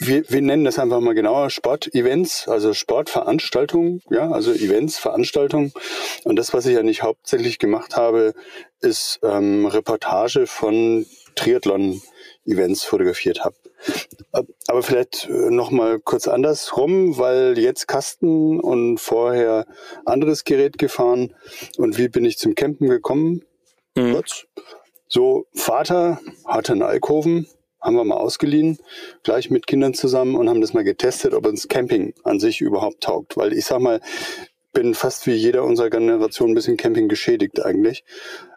[0.00, 5.72] wir, wir nennen das einfach mal genauer Sportevents, also Sportveranstaltungen, ja, also Events, Veranstaltungen.
[6.24, 8.34] Und das, was ich ja nicht hauptsächlich gemacht habe,
[8.80, 13.56] ist ähm, Reportage von Triathlon-Events fotografiert habe.
[14.68, 19.66] Aber vielleicht äh, noch mal kurz andersrum, weil jetzt Kasten und vorher
[20.06, 21.34] anderes Gerät gefahren.
[21.76, 23.42] Und wie bin ich zum Campen gekommen?
[23.94, 24.22] Mhm.
[25.08, 27.48] So, Vater hatte einen Alkoven,
[27.80, 28.78] haben wir mal ausgeliehen,
[29.22, 33.02] gleich mit Kindern zusammen und haben das mal getestet, ob uns Camping an sich überhaupt
[33.02, 33.36] taugt.
[33.36, 34.00] Weil ich sag mal,
[34.72, 38.04] bin fast wie jeder unserer Generation ein bisschen Camping geschädigt eigentlich.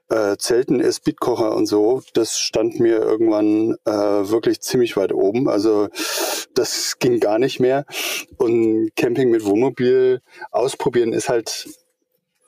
[0.09, 5.47] Äh, Zelten, Speedkocher und so, das stand mir irgendwann äh, wirklich ziemlich weit oben.
[5.47, 5.87] Also
[6.53, 7.85] das ging gar nicht mehr.
[8.37, 11.67] Und Camping mit Wohnmobil ausprobieren ist halt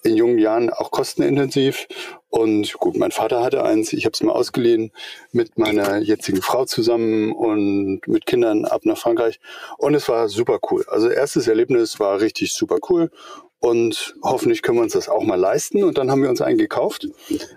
[0.03, 1.87] in jungen Jahren auch kostenintensiv.
[2.35, 4.91] Und gut, mein Vater hatte eins, ich habe es mir ausgeliehen
[5.31, 9.39] mit meiner jetzigen Frau zusammen und mit Kindern ab nach Frankreich.
[9.77, 10.83] Und es war super cool.
[10.89, 13.09] Also erstes Erlebnis war richtig super cool.
[13.59, 15.85] Und hoffentlich können wir uns das auch mal leisten.
[15.85, 17.07] Und dann haben wir uns einen gekauft,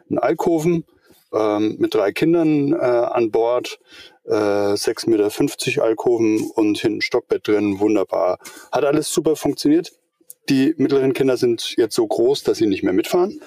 [0.08, 0.84] einen Alkoven
[1.32, 3.80] ähm, mit drei Kindern äh, an Bord,
[4.26, 8.38] äh, 6,50 Meter Alkoven und hinten Stockbett drin, wunderbar.
[8.70, 9.90] Hat alles super funktioniert.
[10.48, 13.40] Die mittleren Kinder sind jetzt so groß, dass sie nicht mehr mitfahren,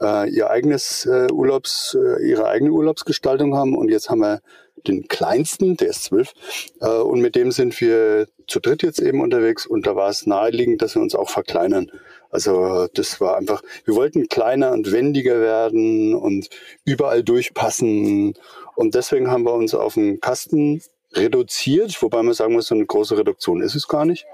[0.00, 3.76] äh, ihr eigenes äh, Urlaubs, äh, ihre eigene Urlaubsgestaltung haben.
[3.76, 4.40] Und jetzt haben wir
[4.86, 6.32] den kleinsten, der ist zwölf,
[6.80, 9.66] äh, und mit dem sind wir zu dritt jetzt eben unterwegs.
[9.66, 11.90] Und da war es naheliegend, dass wir uns auch verkleinern.
[12.30, 16.48] Also das war einfach, wir wollten kleiner und wendiger werden und
[16.84, 18.34] überall durchpassen.
[18.74, 20.82] Und deswegen haben wir uns auf einen Kasten
[21.14, 24.26] reduziert, wobei man sagen muss, so eine große Reduktion ist es gar nicht.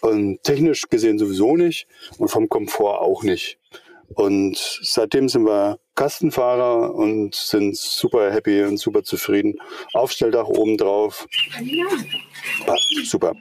[0.00, 1.86] Und technisch gesehen sowieso nicht
[2.18, 3.58] und vom Komfort auch nicht.
[4.14, 9.54] Und seitdem sind wir Kastenfahrer und sind super happy und super zufrieden.
[9.92, 11.26] Aufstelldach oben drauf.
[13.04, 13.34] Super.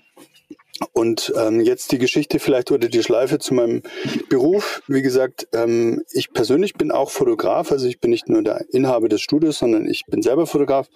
[0.91, 3.83] Und ähm, jetzt die Geschichte vielleicht oder die Schleife zu meinem
[4.29, 4.81] Beruf.
[4.87, 9.07] Wie gesagt, ähm, ich persönlich bin auch Fotograf, also ich bin nicht nur der Inhaber
[9.07, 10.87] des Studios, sondern ich bin selber Fotograf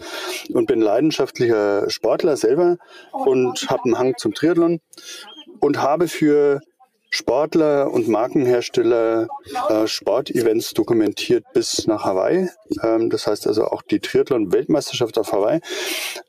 [0.51, 2.77] und bin leidenschaftlicher Sportler selber
[3.11, 4.79] und habe einen Hang zum Triathlon
[5.59, 6.61] und habe für
[7.09, 9.27] Sportler und Markenhersteller
[9.69, 12.49] äh, Sportevents dokumentiert bis nach Hawaii.
[12.83, 15.61] Ähm, das heißt also auch die Triathlon-Weltmeisterschaft auf Hawaii.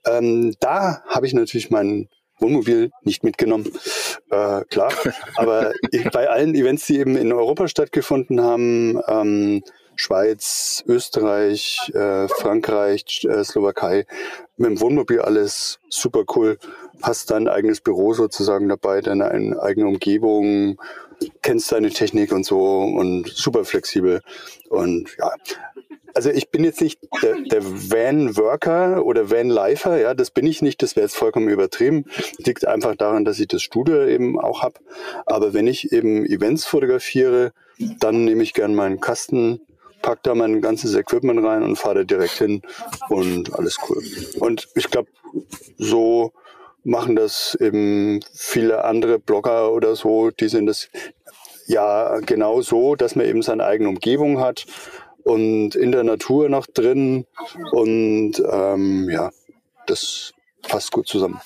[0.06, 2.08] Ähm, da habe ich natürlich meinen
[2.40, 3.72] Wohnmobil nicht mitgenommen,
[4.30, 4.92] äh, klar.
[5.36, 5.72] Aber
[6.12, 9.62] bei allen Events, die eben in Europa stattgefunden haben, ähm,
[9.96, 14.06] Schweiz, Österreich, äh, Frankreich, äh, Slowakei,
[14.56, 16.58] mit dem Wohnmobil alles super cool.
[17.02, 20.78] Hast dein eigenes Büro sozusagen dabei, deine eigene Umgebung,
[21.42, 24.20] kennst deine Technik und so und super flexibel.
[24.68, 25.32] Und ja,
[26.14, 30.82] also ich bin jetzt nicht der, der Van-Worker oder Van-Lifer, ja, das bin ich nicht,
[30.82, 32.04] das wäre jetzt vollkommen übertrieben.
[32.38, 34.74] Liegt einfach daran, dass ich das Studio eben auch habe.
[35.26, 37.52] Aber wenn ich eben Events fotografiere,
[38.00, 39.60] dann nehme ich gern meinen Kasten,
[40.02, 42.62] pack da mein ganzes Equipment rein und fahre direkt hin
[43.08, 44.02] und alles cool.
[44.40, 45.08] Und ich glaube,
[45.76, 46.32] so
[46.84, 50.88] machen das eben viele andere Blogger oder so, die sind das
[51.66, 54.66] ja genau so, dass man eben seine eigene Umgebung hat
[55.28, 57.26] und in der Natur noch drin
[57.72, 59.30] und ähm, ja,
[59.86, 60.32] das
[60.66, 61.38] passt gut zusammen.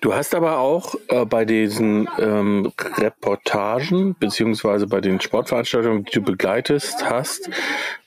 [0.00, 6.22] Du hast aber auch äh, bei diesen ähm, Reportagen beziehungsweise bei den Sportveranstaltungen, die du
[6.22, 7.50] begleitest hast,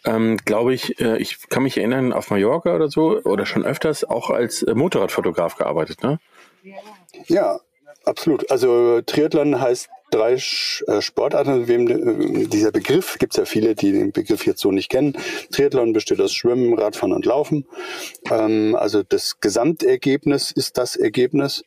[0.06, 4.04] ähm, glaube ich, äh, ich kann mich erinnern, auf Mallorca oder so oder schon öfters
[4.04, 6.20] auch als äh, Motorradfotograf gearbeitet, ne?
[7.28, 7.60] Ja,
[8.06, 8.50] absolut.
[8.52, 11.68] Also Triathlon heißt drei äh, Sportarten.
[11.68, 15.18] Wem, äh, dieser Begriff, gibt es ja viele, die den Begriff jetzt so nicht kennen.
[15.52, 17.66] Triathlon besteht aus Schwimmen, Radfahren und Laufen.
[18.30, 21.64] Ähm, also das Gesamtergebnis ist das Ergebnis.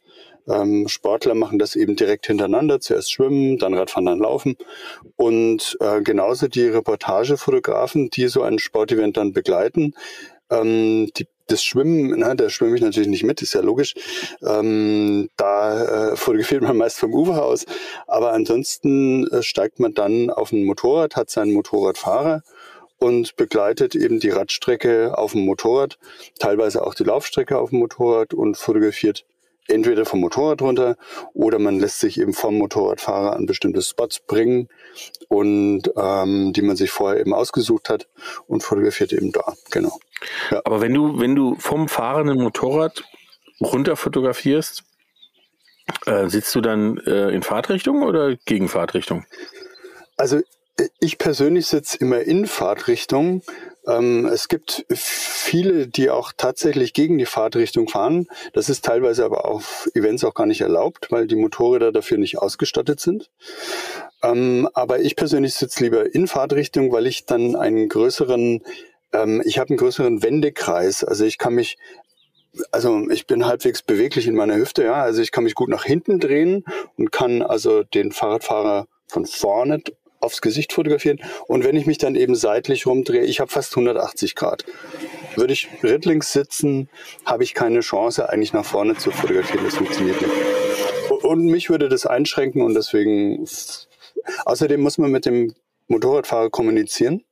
[0.49, 4.57] Ähm, Sportler machen das eben direkt hintereinander, zuerst schwimmen, dann Radfahren, dann laufen.
[5.17, 9.95] Und äh, genauso die Reportagefotografen, die so ein Sportevent dann begleiten,
[10.51, 13.95] ähm, die das Schwimmen, na, da schwimme ich natürlich nicht mit, ist ja logisch.
[14.43, 17.67] Ähm, da äh, fotografiert man meist vom Ufer aus.
[18.07, 22.43] Aber ansonsten äh, steigt man dann auf ein Motorrad, hat seinen Motorradfahrer
[22.99, 25.99] und begleitet eben die Radstrecke auf dem Motorrad,
[26.39, 29.25] teilweise auch die Laufstrecke auf dem Motorrad und fotografiert
[29.69, 30.97] entweder vom Motorrad runter
[31.35, 34.69] oder man lässt sich eben vom Motorradfahrer an bestimmte Spots bringen
[35.29, 38.09] und ähm, die man sich vorher eben ausgesucht hat
[38.47, 39.55] und fotografiert eben da.
[39.71, 39.99] Genau.
[40.51, 40.61] Ja.
[40.65, 43.05] Aber wenn du, wenn du vom fahrenden Motorrad
[43.61, 44.85] runter fotografierst,
[46.07, 49.25] äh, sitzt du dann äh, in Fahrtrichtung oder gegen Fahrtrichtung?
[50.17, 50.41] Also
[51.01, 53.43] ich persönlich sitze immer in Fahrtrichtung.
[53.87, 58.27] Ähm, es gibt viele, die auch tatsächlich gegen die Fahrtrichtung fahren.
[58.53, 62.39] Das ist teilweise aber auf Events auch gar nicht erlaubt, weil die Motorräder dafür nicht
[62.39, 63.31] ausgestattet sind.
[64.23, 68.63] Ähm, aber ich persönlich sitze lieber in Fahrtrichtung, weil ich dann einen größeren,
[69.13, 71.03] ähm, ich habe einen größeren Wendekreis.
[71.03, 71.77] Also ich kann mich
[72.71, 75.03] also ich bin halbwegs beweglich in meiner Hüfte, ja.
[75.03, 76.65] Also ich kann mich gut nach hinten drehen
[76.99, 79.83] und kann also den Fahrradfahrer von vorne
[80.23, 81.21] aufs Gesicht fotografieren.
[81.47, 84.65] Und wenn ich mich dann eben seitlich rumdrehe, ich habe fast 180 Grad.
[85.37, 86.89] Würde ich rittlings sitzen,
[87.25, 89.65] habe ich keine Chance, eigentlich nach vorne zu fotografieren.
[89.65, 90.33] Das funktioniert nicht.
[91.23, 93.47] Und mich würde das einschränken und deswegen.
[94.45, 95.55] Außerdem muss man mit dem
[95.89, 97.25] Motorradfahrer kommunizieren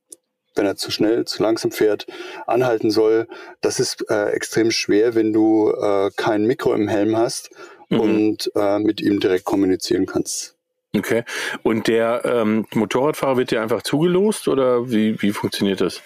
[0.55, 2.07] wenn er zu schnell, zu langsam fährt,
[2.47, 3.29] anhalten soll.
[3.61, 7.51] Das ist äh, extrem schwer, wenn du äh, kein Mikro im Helm hast
[7.89, 8.01] mhm.
[8.01, 10.57] und äh, mit ihm direkt kommunizieren kannst.
[10.97, 11.25] Okay.
[11.63, 16.03] Und der ähm, Motorradfahrer wird dir einfach zugelost oder wie, wie funktioniert das?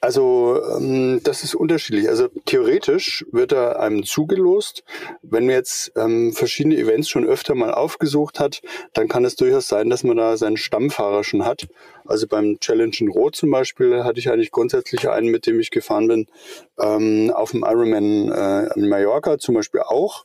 [0.00, 2.08] Also ähm, das ist unterschiedlich.
[2.08, 4.84] Also theoretisch wird er einem zugelost.
[5.22, 9.68] Wenn man jetzt ähm, verschiedene Events schon öfter mal aufgesucht hat, dann kann es durchaus
[9.68, 11.66] sein, dass man da seinen Stammfahrer schon hat.
[12.04, 15.70] Also beim Challenge in Rot zum Beispiel hatte ich eigentlich grundsätzlich einen, mit dem ich
[15.70, 16.26] gefahren bin.
[16.78, 20.24] Ähm, auf dem Ironman äh, in Mallorca zum Beispiel auch.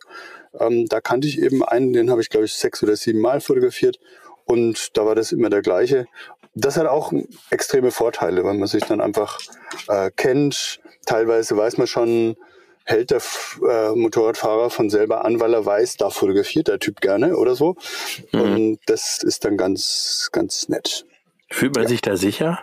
[0.60, 3.42] Ähm, da kannte ich eben einen, den habe ich, glaube ich, sechs oder sieben Mal
[3.42, 4.00] fotografiert.
[4.46, 6.08] Und da war das immer der gleiche.
[6.54, 7.14] Das hat auch
[7.50, 9.40] extreme Vorteile, weil man sich dann einfach
[9.88, 10.82] äh, kennt.
[11.06, 12.36] Teilweise weiß man schon,
[12.84, 13.22] hält der
[13.68, 17.76] äh, Motorradfahrer von selber an, weil er weiß, da fotografiert der Typ gerne oder so.
[18.32, 18.42] Mhm.
[18.42, 21.06] Und das ist dann ganz, ganz nett.
[21.50, 21.90] Fühlt man ja.
[21.90, 22.60] sich da sicher?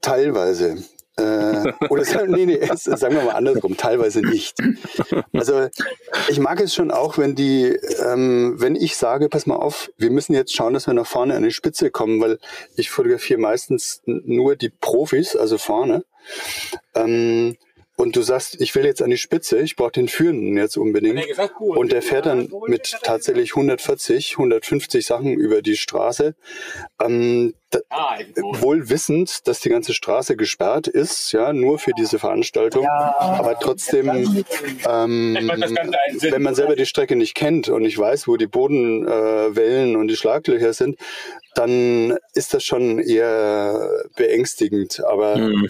[0.00, 0.84] Teilweise.
[1.18, 4.56] Äh, oder nee, nee, sagen wir mal andersrum, teilweise nicht.
[5.32, 5.68] Also
[6.28, 10.10] ich mag es schon auch, wenn die, ähm, wenn ich sage, pass mal auf, wir
[10.10, 12.38] müssen jetzt schauen, dass wir nach vorne an die Spitze kommen, weil
[12.76, 16.04] ich fotografiere meistens nur die Profis, also vorne.
[16.94, 17.56] Ähm,
[17.98, 21.20] und du sagst, ich will jetzt an die Spitze, ich brauche den Führenden jetzt unbedingt.
[21.58, 26.36] Und der fährt dann mit tatsächlich 140, 150 Sachen über die Straße.
[27.02, 27.80] Ähm, da,
[28.36, 32.86] wohl wissend, dass die ganze Straße gesperrt ist, ja, nur für diese Veranstaltung.
[32.86, 34.44] Aber trotzdem,
[34.88, 35.36] ähm,
[36.20, 40.06] wenn man selber die Strecke nicht kennt und nicht weiß, wo die Bodenwellen äh, und
[40.06, 40.98] die Schlaglöcher sind,
[41.56, 45.02] dann ist das schon eher beängstigend.
[45.04, 45.68] Aber mhm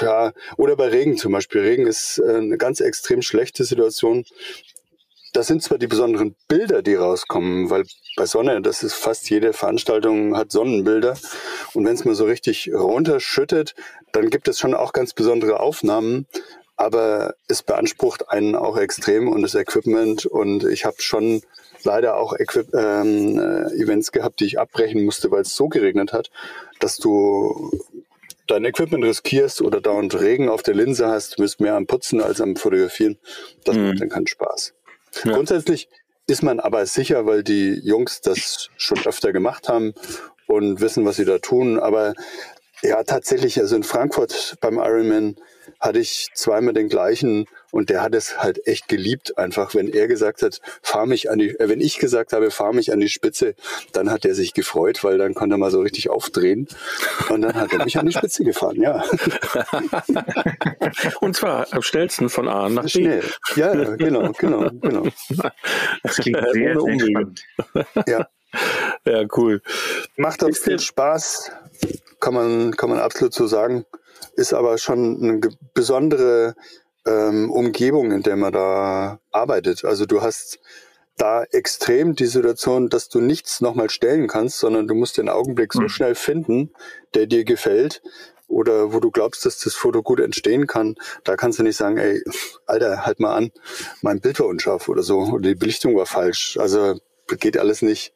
[0.00, 1.62] ja, oder bei Regen zum Beispiel.
[1.62, 4.24] Regen ist äh, eine ganz extrem schlechte Situation.
[5.32, 7.84] Das sind zwar die besonderen Bilder, die rauskommen, weil
[8.16, 11.16] bei Sonne, das ist fast jede Veranstaltung hat Sonnenbilder.
[11.72, 13.74] Und wenn es mal so richtig runterschüttet,
[14.12, 16.26] dann gibt es schon auch ganz besondere Aufnahmen.
[16.76, 20.26] Aber es beansprucht einen auch extrem und das Equipment.
[20.26, 21.42] Und ich habe schon
[21.84, 26.12] leider auch Equip ähm, äh, Events gehabt, die ich abbrechen musste, weil es so geregnet
[26.12, 26.30] hat,
[26.78, 27.70] dass du
[28.46, 32.20] dein Equipment riskierst oder dauernd Regen auf der Linse hast, du bist mehr am Putzen
[32.20, 33.18] als am Fotografieren.
[33.64, 33.88] Das mhm.
[33.88, 34.74] macht dann keinen Spaß.
[35.24, 35.32] Ja.
[35.32, 35.88] Grundsätzlich
[36.26, 39.94] ist man aber sicher, weil die Jungs das schon öfter gemacht haben
[40.46, 41.78] und wissen, was sie da tun.
[41.78, 42.14] Aber
[42.82, 45.36] ja, tatsächlich, also in Frankfurt beim Ironman
[45.80, 50.06] hatte ich zweimal den gleichen und der hat es halt echt geliebt, einfach, wenn er
[50.06, 53.08] gesagt hat, fahr mich an die, äh, wenn ich gesagt habe, fahr mich an die
[53.08, 53.54] Spitze,
[53.92, 56.68] dann hat er sich gefreut, weil dann konnte er mal so richtig aufdrehen
[57.30, 59.02] und dann hat er mich an die Spitze gefahren, ja.
[61.20, 62.88] und zwar am schnellsten von A nach B.
[62.88, 63.24] Schnell.
[63.56, 65.08] Ja, genau, genau, genau.
[66.02, 67.42] Das klingt sehr, sehr spannend.
[68.06, 68.28] Ja.
[69.06, 69.62] Ja, cool.
[70.16, 71.50] Macht auch viel Spaß,
[72.20, 73.86] kann man, kann man absolut so sagen.
[74.36, 75.40] Ist aber schon eine
[75.74, 76.54] besondere
[77.06, 79.84] ähm, Umgebung, in der man da arbeitet.
[79.84, 80.60] Also du hast
[81.16, 85.72] da extrem die Situation, dass du nichts nochmal stellen kannst, sondern du musst den Augenblick
[85.72, 85.88] so mhm.
[85.88, 86.70] schnell finden,
[87.14, 88.02] der dir gefällt
[88.48, 90.96] oder wo du glaubst, dass das Foto gut entstehen kann.
[91.24, 92.22] Da kannst du nicht sagen, ey,
[92.66, 93.50] Alter, halt mal an,
[94.02, 96.58] mein Bild war unscharf oder so oder die Belichtung war falsch.
[96.58, 96.98] Also
[97.38, 98.12] geht alles nicht.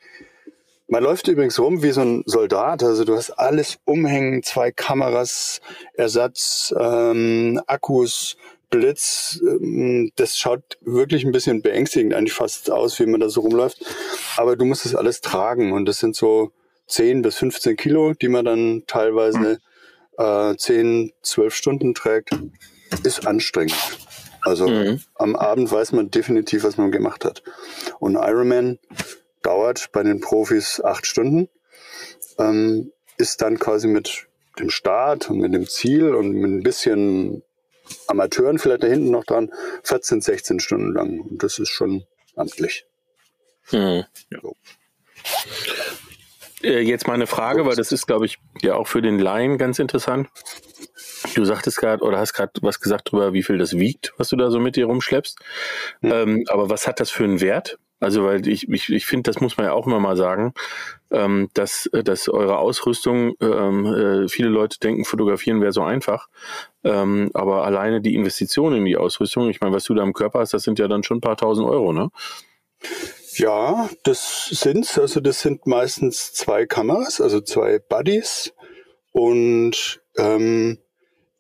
[0.88, 2.83] Man läuft übrigens rum wie so ein Soldat.
[2.83, 5.61] Also du hast alles umhängen, zwei Kameras,
[5.94, 8.37] Ersatz, ähm, Akkus,
[8.70, 13.40] Blitz, ähm, das schaut wirklich ein bisschen beängstigend eigentlich fast aus, wie man da so
[13.40, 13.85] rumläuft.
[14.37, 16.52] Aber du musst das alles tragen und das sind so
[16.88, 19.59] 10 bis 15 Kilo, die man dann teilweise
[20.18, 22.31] äh, 10, 12 Stunden trägt.
[23.02, 23.74] Ist anstrengend.
[24.42, 25.00] Also mhm.
[25.16, 27.42] am Abend weiß man definitiv, was man gemacht hat.
[27.98, 28.79] Und Ironman
[29.42, 31.48] dauert bei den Profis acht Stunden,
[32.38, 37.42] ähm, ist dann quasi mit dem Start und mit dem Ziel und mit ein bisschen
[38.07, 39.51] Amateuren vielleicht da hinten noch dran,
[39.85, 41.20] 14, 16 Stunden lang.
[41.20, 42.87] Und das ist schon amtlich.
[43.70, 44.05] Hm.
[44.31, 44.57] So.
[46.62, 49.59] Äh, jetzt mal eine Frage, weil das ist, glaube ich, ja auch für den Laien
[49.59, 50.29] ganz interessant.
[51.35, 54.37] Du sagtest gerade oder hast gerade was gesagt darüber, wie viel das wiegt, was du
[54.37, 55.38] da so mit dir rumschleppst.
[56.01, 56.12] Hm.
[56.12, 57.79] Ähm, aber was hat das für einen Wert?
[57.98, 60.52] Also, weil ich, ich, ich finde, das muss man ja auch immer mal sagen,
[61.11, 66.28] ähm, dass, dass eure Ausrüstung, ähm, äh, viele Leute denken, fotografieren wäre so einfach.
[66.85, 70.40] Ähm, aber alleine die Investitionen in die Ausrüstung, ich meine, was du da im Körper
[70.40, 72.11] hast, das sind ja dann schon ein paar tausend Euro, ne?
[73.37, 74.98] Ja, das sind's.
[74.98, 78.52] Also das sind meistens zwei Kameras, also zwei Buddies
[79.12, 80.78] und ähm,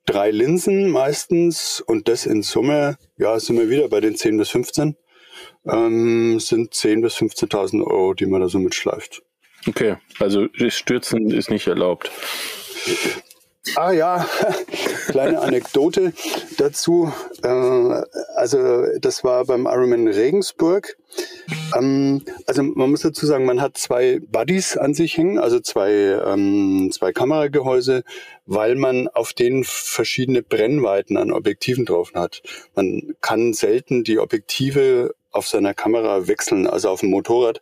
[0.06, 4.50] drei Linsen meistens und das in Summe, ja, sind wir wieder bei den 10 bis
[4.50, 4.96] 15
[5.68, 9.22] ähm, sind 10.000 bis 15.000 Euro, die man da so mitschleift.
[9.68, 12.10] Okay, also Stürzen ist nicht erlaubt.
[13.74, 14.26] Ah ja,
[15.08, 16.12] kleine Anekdote
[16.56, 17.12] dazu.
[17.42, 17.48] Äh,
[18.36, 20.96] also das war beim Ironman Regensburg.
[21.76, 25.90] Ähm, also man muss dazu sagen, man hat zwei Buddies an sich hängen, also zwei,
[25.90, 28.04] ähm, zwei Kameragehäuse,
[28.46, 32.42] weil man auf denen verschiedene Brennweiten an Objektiven drauf hat.
[32.76, 36.66] Man kann selten die Objektive auf seiner Kamera wechseln.
[36.66, 37.60] Also auf dem Motorrad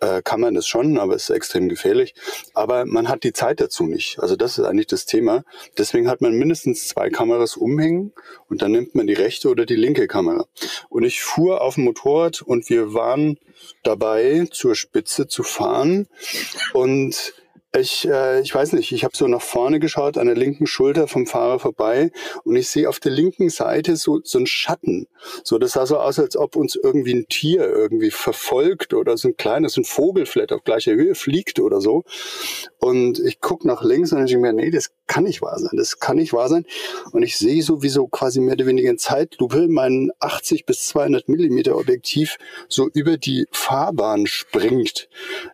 [0.00, 2.14] äh, kann man das schon, aber es ist extrem gefährlich.
[2.54, 4.18] Aber man hat die Zeit dazu nicht.
[4.20, 5.44] Also das ist eigentlich das Thema.
[5.76, 8.12] Deswegen hat man mindestens zwei Kameras umhängen
[8.48, 10.46] und dann nimmt man die rechte oder die linke Kamera.
[10.88, 13.38] Und ich fuhr auf dem Motorrad und wir waren
[13.82, 16.08] dabei, zur Spitze zu fahren
[16.72, 17.34] und
[17.72, 21.06] ich, äh, ich weiß nicht, ich habe so nach vorne geschaut, an der linken Schulter
[21.06, 22.10] vom Fahrer vorbei
[22.42, 25.06] und ich sehe auf der linken Seite so, so einen Schatten.
[25.44, 29.28] So, das sah so aus, als ob uns irgendwie ein Tier irgendwie verfolgt oder so
[29.28, 32.02] ein kleines, ein Vogel vielleicht auf gleicher Höhe fliegt oder so.
[32.78, 35.76] Und ich guck nach links und ich denke mir, nee, das kann nicht wahr sein,
[35.76, 36.64] das kann nicht wahr sein.
[37.12, 41.76] Und ich sehe sowieso quasi mehr oder weniger in Zeitlupe mein 80 bis 200 Millimeter
[41.76, 42.36] Objektiv
[42.68, 45.08] so über die Fahrbahn springt.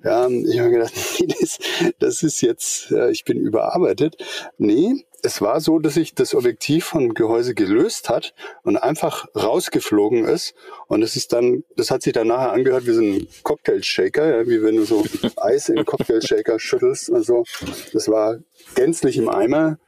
[0.05, 1.59] Ja, ich habe gedacht, nee, das,
[2.07, 4.16] das ist jetzt, äh, ich bin überarbeitet.
[4.59, 10.25] Nee, es war so, dass sich das Objektiv vom Gehäuse gelöst hat und einfach rausgeflogen
[10.25, 10.55] ist.
[10.87, 14.47] Und es ist dann, das hat sich dann nachher angehört wie so ein Cocktail-Shaker, ja,
[14.47, 15.05] wie wenn du so
[15.37, 17.12] Eis in Cocktail-Shaker schüttelst.
[17.12, 17.45] Also
[17.92, 18.38] das war
[18.77, 19.79] gänzlich im Eimer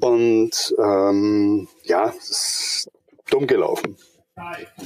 [0.00, 2.90] und ähm, ja, es ist
[3.30, 3.96] dumm gelaufen.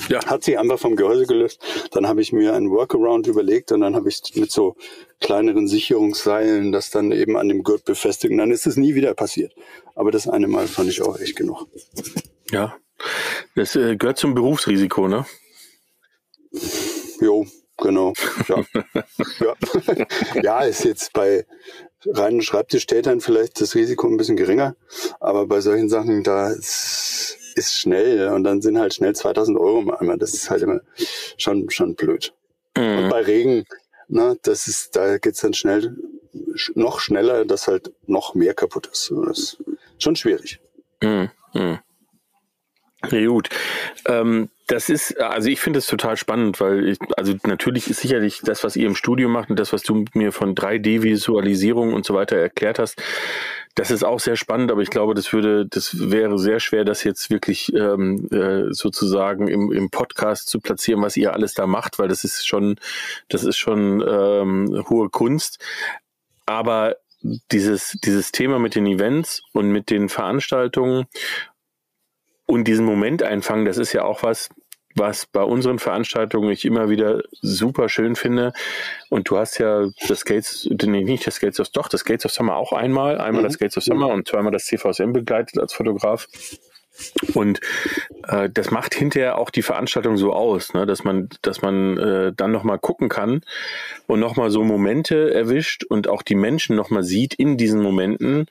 [0.09, 0.25] Ja.
[0.27, 1.63] Hat sich einfach vom Gehäuse gelöst.
[1.93, 4.77] Dann habe ich mir einen Workaround überlegt und dann habe ich mit so
[5.21, 8.33] kleineren Sicherungsseilen das dann eben an dem Gurt befestigt.
[8.33, 9.55] Und dann ist es nie wieder passiert.
[9.95, 11.67] Aber das eine Mal fand ich auch echt genug.
[12.51, 12.77] Ja,
[13.55, 15.27] das äh, gehört zum Berufsrisiko, ne?
[17.21, 18.13] Jo, genau.
[18.49, 18.65] Ja.
[19.41, 19.55] ja.
[20.43, 21.47] ja, ist jetzt bei
[22.05, 24.77] reinen Schreibtischtätern vielleicht das Risiko ein bisschen geringer.
[25.21, 29.81] Aber bei solchen Sachen, da ist, ist schnell und dann sind halt schnell 2000 Euro
[29.81, 30.17] im Eimer.
[30.17, 30.81] Das ist halt immer
[31.37, 32.33] schon, schon blöd.
[32.77, 32.99] Mhm.
[32.99, 33.65] Und bei Regen,
[34.09, 35.97] na, das ist, da geht's dann schnell,
[36.75, 39.13] noch schneller, dass halt noch mehr kaputt ist.
[39.27, 39.59] Das ist
[39.99, 40.61] schon schwierig.
[41.03, 41.31] Mhm.
[41.55, 41.79] Mhm.
[43.11, 43.49] Ja, gut.
[44.07, 48.41] Ähm, das ist, also ich finde es total spannend, weil ich, also natürlich ist sicherlich
[48.43, 52.15] das, was ihr im Studio macht und das, was du mir von 3D-Visualisierung und so
[52.15, 53.01] weiter erklärt hast,
[53.77, 57.05] das ist auch sehr spannend, aber ich glaube, das würde, das wäre sehr schwer, das
[57.05, 61.99] jetzt wirklich ähm, äh, sozusagen im, im Podcast zu platzieren, was ihr alles da macht,
[61.99, 62.77] weil das ist schon,
[63.29, 65.63] das ist schon ähm, hohe Kunst.
[66.47, 66.97] Aber
[67.53, 71.05] dieses, dieses Thema mit den Events und mit den Veranstaltungen
[72.47, 74.49] und diesen Moment einfangen, das ist ja auch was,
[74.97, 78.53] was bei unseren Veranstaltungen ich immer wieder super schön finde.
[79.11, 82.33] Und du hast ja das Gates, nee, nicht das Gates of, doch, das Gates of
[82.33, 83.47] Summer auch einmal, einmal mhm.
[83.47, 86.27] das Gates of Summer und zweimal das CVSM begleitet als Fotograf.
[87.35, 87.61] Und
[88.27, 90.87] äh, das macht hinterher auch die Veranstaltung so aus, ne?
[90.87, 93.43] dass man, dass man äh, dann nochmal gucken kann
[94.07, 98.47] und nochmal so Momente erwischt und auch die Menschen nochmal sieht in diesen Momenten,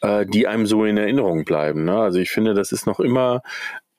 [0.00, 1.84] äh, die einem so in Erinnerung bleiben.
[1.84, 1.96] Ne?
[1.96, 3.42] Also ich finde, das ist noch immer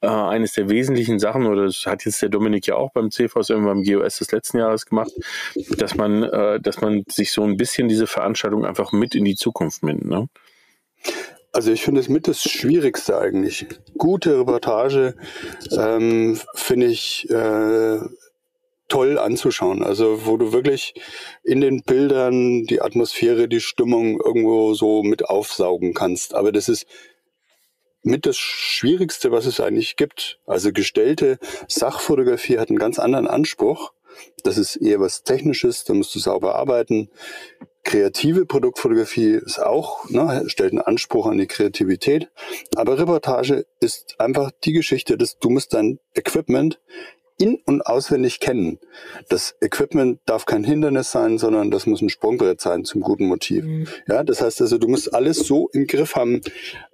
[0.01, 3.65] äh, eines der wesentlichen Sachen, oder das hat jetzt der Dominik ja auch beim CVSM,
[3.65, 5.11] beim GOS des letzten Jahres gemacht,
[5.77, 9.35] dass man, äh, dass man sich so ein bisschen diese Veranstaltung einfach mit in die
[9.35, 10.05] Zukunft nimmt.
[10.05, 10.27] Ne?
[11.53, 13.65] Also ich finde es mit das Schwierigste eigentlich.
[13.97, 15.15] Gute Reportage
[15.77, 17.99] ähm, finde ich äh,
[18.87, 19.83] toll anzuschauen.
[19.83, 20.93] Also wo du wirklich
[21.43, 26.35] in den Bildern die Atmosphäre, die Stimmung irgendwo so mit aufsaugen kannst.
[26.35, 26.85] Aber das ist
[28.03, 30.39] mit das Schwierigste, was es eigentlich gibt.
[30.45, 31.37] Also gestellte
[31.67, 33.93] Sachfotografie hat einen ganz anderen Anspruch.
[34.43, 37.09] Das ist eher was Technisches, da musst du sauber arbeiten.
[37.83, 42.29] Kreative Produktfotografie ist auch, ne, stellt einen Anspruch an die Kreativität.
[42.75, 46.79] Aber Reportage ist einfach die Geschichte, dass du musst dein Equipment
[47.41, 48.79] in- und auswendig kennen.
[49.29, 53.65] Das Equipment darf kein Hindernis sein, sondern das muss ein Sprungbrett sein zum guten Motiv.
[53.65, 53.87] Mhm.
[54.07, 56.41] Ja, das heißt also, du musst alles so im Griff haben,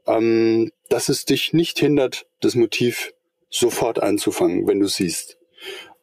[0.06, 3.14] ähm, dass es dich nicht hindert, das Motiv
[3.50, 5.38] sofort einzufangen, wenn du siehst.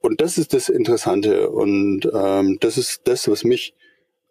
[0.00, 3.74] Und das ist das Interessante und ähm, das ist das, was mich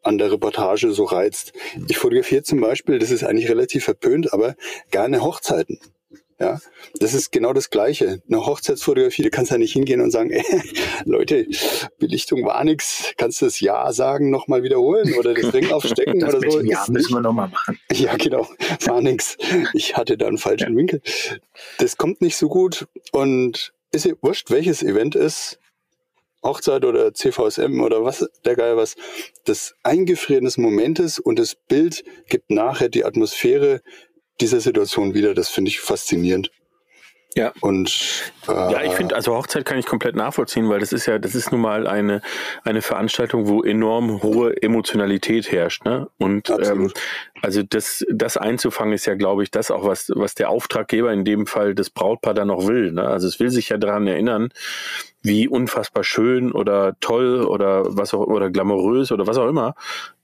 [0.03, 1.53] an der Reportage so reizt.
[1.87, 4.55] Ich fotografiere zum Beispiel, das ist eigentlich relativ verpönt, aber
[4.91, 5.79] gerne Hochzeiten.
[6.39, 6.59] Ja,
[6.99, 8.21] das ist genau das Gleiche.
[8.27, 10.43] Eine Hochzeitsfotografie, du kannst ja nicht hingehen und sagen, ey,
[11.05, 11.47] Leute,
[11.99, 13.13] Belichtung war nix.
[13.17, 16.61] Kannst du das Ja sagen, nochmal wiederholen oder das Ring aufstecken das oder so?
[16.61, 17.79] Ja, müssen wir nochmal machen.
[17.91, 18.47] Ja, genau.
[18.85, 19.37] War nix.
[19.73, 20.77] Ich hatte da einen falschen ja.
[20.77, 21.01] Winkel.
[21.77, 25.59] Das kommt nicht so gut und ist ja wurscht, welches Event ist.
[26.43, 28.95] Hochzeit oder CVSM oder was der Geil was,
[29.45, 33.81] das Eingefrieren des Momentes und das Bild gibt nachher die Atmosphäre,
[34.41, 35.33] dieser Situation wieder.
[35.33, 36.51] Das finde ich faszinierend.
[37.35, 37.51] Ja.
[37.61, 41.17] Und äh, ja, ich finde, also Hochzeit kann ich komplett nachvollziehen, weil das ist ja,
[41.17, 42.21] das ist nun mal eine
[42.63, 46.09] eine Veranstaltung, wo enorm hohe Emotionalität herrscht, ne?
[46.19, 46.91] Und ähm,
[47.41, 51.25] also das das einzufangen ist ja, glaube ich, das auch was was der Auftraggeber in
[51.25, 52.91] dem Fall das Brautpaar dann noch will.
[52.91, 53.03] Ne?
[53.03, 54.49] Also es will sich ja daran erinnern,
[55.23, 59.73] wie unfassbar schön oder toll oder was auch oder glamourös oder was auch immer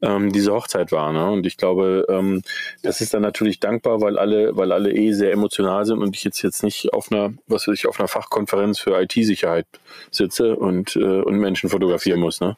[0.02, 1.12] ähm, diese Hochzeit war.
[1.14, 1.32] Ne?
[1.32, 2.42] Und ich glaube, ähm,
[2.84, 6.24] das ist dann natürlich dankbar, weil alle, weil alle eh sehr emotional sind und ich
[6.24, 9.66] jetzt jetzt nicht auf einer, was weiß ich, auf einer Fachkonferenz für IT-Sicherheit
[10.12, 12.42] sitze und, äh, und Menschen fotografieren muss.
[12.42, 12.58] Ne?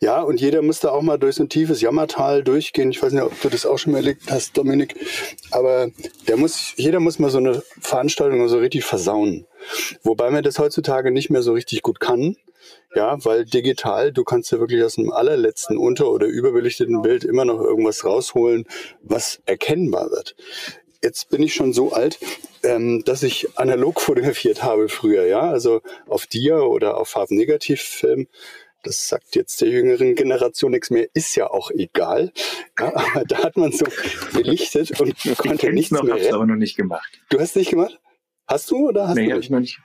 [0.00, 2.90] Ja, und jeder muss da auch mal durch so ein tiefes Jammertal durchgehen.
[2.90, 4.96] Ich weiß nicht, ob du das auch schon erlebt hast, Dominik.
[5.50, 5.88] Aber
[6.26, 9.46] der muss, jeder muss mal so eine Veranstaltung so richtig versauen.
[10.02, 12.36] Wobei man das heutzutage nicht mehr so richtig gut kann.
[12.94, 17.44] Ja, weil digital, du kannst ja wirklich aus dem allerletzten unter- oder überbelichteten Bild immer
[17.44, 18.66] noch irgendwas rausholen,
[19.02, 20.34] was erkennbar wird.
[21.02, 22.18] Jetzt bin ich schon so alt,
[22.62, 28.26] ähm, dass ich analog fotografiert habe früher, ja, also auf Dia oder auf Farbnegativfilm.
[28.82, 32.32] Das sagt jetzt der jüngeren Generation nichts mehr, ist ja auch egal.
[32.78, 33.86] Ja, aber da hat man so
[34.32, 36.14] belichtet und konnte nichts noch, mehr.
[36.14, 37.20] Hab's aber noch nicht gemacht.
[37.28, 37.98] Du hast nicht gemacht?
[38.50, 39.34] Hast du oder hast nee, du?
[39.34, 39.78] Hab ich noch nicht.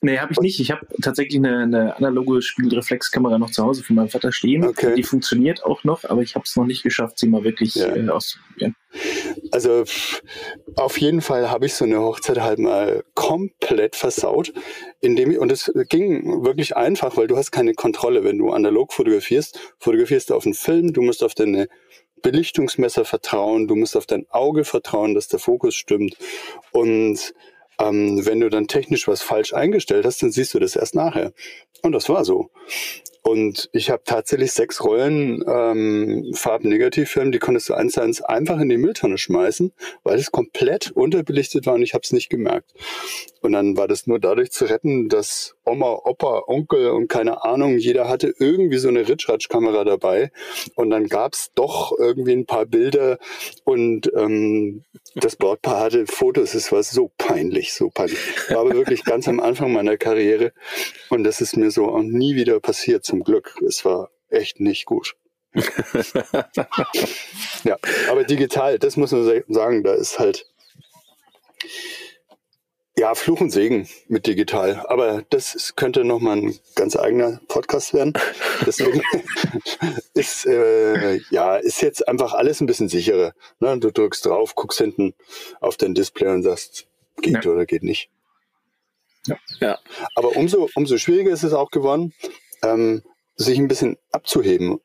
[0.00, 0.60] Nee, habe ich nicht.
[0.60, 4.64] Ich habe tatsächlich eine, eine, analoge Spiegelreflexkamera noch zu Hause von meinem Vater stehen.
[4.64, 4.94] Okay.
[4.96, 7.94] Die funktioniert auch noch, aber ich habe es noch nicht geschafft, sie mal wirklich ja.
[7.94, 8.74] äh, auszuprobieren.
[9.50, 9.84] Also
[10.76, 14.54] auf jeden Fall habe ich so eine Hochzeit halt mal komplett versaut.
[15.00, 18.24] indem, und es ging wirklich einfach, weil du hast keine Kontrolle.
[18.24, 21.68] Wenn du analog fotografierst, fotografierst du auf einen Film, du musst auf deine
[22.22, 26.16] Belichtungsmesser vertrauen, du musst auf dein Auge vertrauen, dass der Fokus stimmt.
[26.70, 27.34] Und
[27.88, 31.32] ähm, wenn du dann technisch was falsch eingestellt hast, dann siehst du das erst nachher.
[31.82, 32.50] Und das war so.
[33.22, 38.68] Und ich habe tatsächlich sechs Rollen ähm, Farben-Negativfilm, die konntest du eins eins einfach in
[38.68, 42.72] die Mülltonne schmeißen, weil es komplett unterbelichtet war und ich habe es nicht gemerkt.
[43.40, 47.76] Und dann war das nur dadurch zu retten, dass Oma, Opa, Onkel und keine Ahnung,
[47.78, 50.32] jeder hatte irgendwie so eine Ritschratsch-Kamera dabei.
[50.74, 53.18] Und dann gab's doch irgendwie ein paar Bilder
[53.64, 54.82] und ähm,
[55.14, 56.54] das Brautpaar hatte Fotos.
[56.54, 58.18] Es war so peinlich, so peinlich.
[58.48, 60.52] War aber wirklich ganz am Anfang meiner Karriere
[61.08, 63.60] und das ist mir so auch nie wieder passiert zum Glück.
[63.68, 65.16] Es war echt nicht gut.
[67.62, 67.76] ja,
[68.08, 70.46] aber digital, das muss man sagen, da ist halt
[72.96, 74.86] ja, Fluch und Segen mit digital.
[74.88, 78.14] Aber das könnte nochmal ein ganz eigener Podcast werden.
[78.64, 79.02] Deswegen
[80.14, 83.34] ist, äh, ja, ist jetzt einfach alles ein bisschen sicherer.
[83.60, 83.78] Ne?
[83.78, 85.12] Du drückst drauf, guckst hinten
[85.60, 86.86] auf dein Display und sagst,
[87.20, 87.50] geht ja.
[87.50, 88.08] oder geht nicht.
[89.26, 89.36] Ja.
[89.60, 89.78] ja.
[90.14, 92.14] Aber umso, umso schwieriger ist es auch geworden,
[92.62, 93.02] ähm,
[93.36, 94.80] sich ein bisschen abzuheben.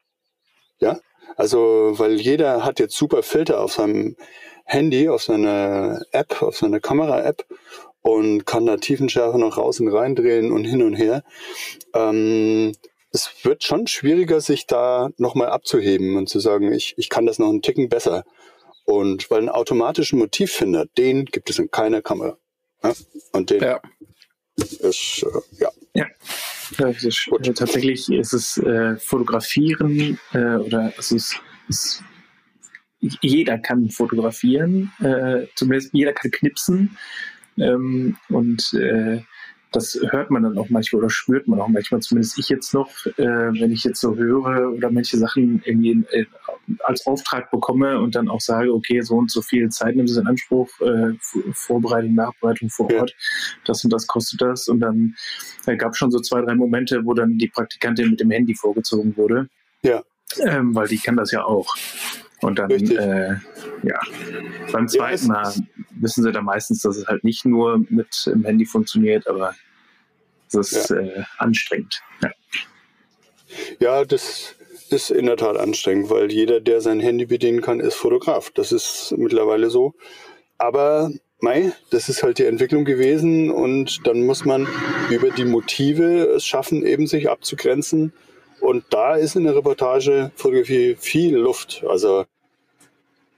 [0.80, 1.00] Ja,
[1.36, 4.16] also, weil jeder hat jetzt super Filter auf seinem
[4.66, 7.46] Handy, auf seiner App, auf seiner Kamera-App
[8.02, 11.24] und kann da Tiefenschärfe noch raus und rein drehen und hin und her.
[11.94, 12.74] Ähm,
[13.12, 17.40] es wird schon schwieriger, sich da nochmal abzuheben und zu sagen, ich, ich kann das
[17.40, 18.24] noch einen Ticken besser.
[18.86, 22.38] Und weil einen automatischen Motivfinder, den gibt es in keiner Kamera.
[22.84, 22.94] Ja?
[23.34, 23.82] Und den ja.
[24.58, 25.70] Ist, äh, ja.
[25.94, 26.06] Ja.
[26.78, 31.40] Ja, ist, äh, tatsächlich ist es äh, Fotografieren äh, oder es ist,
[31.70, 32.04] ist,
[33.00, 36.98] jeder kann fotografieren, äh, zumindest jeder kann knipsen
[37.58, 39.22] ähm, und äh,
[39.72, 42.90] das hört man dann auch manchmal oder spürt man auch manchmal, zumindest ich jetzt noch,
[43.06, 46.26] äh, wenn ich jetzt so höre oder manche Sachen irgendwie äh,
[46.84, 50.18] als Auftrag bekomme und dann auch sage, okay, so und so viel Zeit nimmt es
[50.18, 51.14] in Anspruch, äh,
[51.54, 53.16] Vorbereitung, Nachbereitung vor Ort,
[53.66, 54.68] das und das kostet das.
[54.68, 55.16] Und dann
[55.66, 58.56] äh, gab es schon so zwei, drei Momente, wo dann die Praktikantin mit dem Handy
[58.56, 59.50] vorgezogen wurde.
[59.82, 60.04] Ja.
[60.42, 61.76] Ähm, weil die kann das ja auch.
[62.42, 63.36] Und dann, äh,
[63.84, 64.00] ja,
[64.72, 65.54] beim zweiten Mal
[65.92, 69.56] wissen sie dann meistens, dass es halt nicht nur mit dem Handy funktioniert, aber
[70.48, 70.98] es ist ja.
[70.98, 72.02] äh, anstrengend.
[72.22, 72.32] Ja.
[73.80, 74.56] ja, das
[74.90, 78.52] ist in der Tat anstrengend, weil jeder, der sein Handy bedienen kann, ist Fotograf.
[78.52, 79.96] Das ist mittlerweile so.
[80.58, 84.68] Aber Mei, das ist halt die Entwicklung gewesen und dann muss man
[85.10, 88.14] über die Motive es schaffen, eben sich abzugrenzen
[88.62, 91.84] und da ist in der Reportage Fotografie viel Luft.
[91.88, 92.26] Also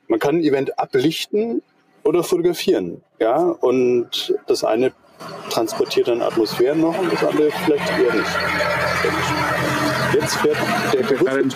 [0.08, 1.62] man kann ein Event ablichten
[2.04, 3.02] oder fotografieren.
[3.20, 4.92] Ja, und das eine
[5.50, 8.30] transportiert dann Atmosphären noch und das andere vielleicht eher nicht.
[10.14, 10.58] Jetzt fährt
[10.94, 11.10] der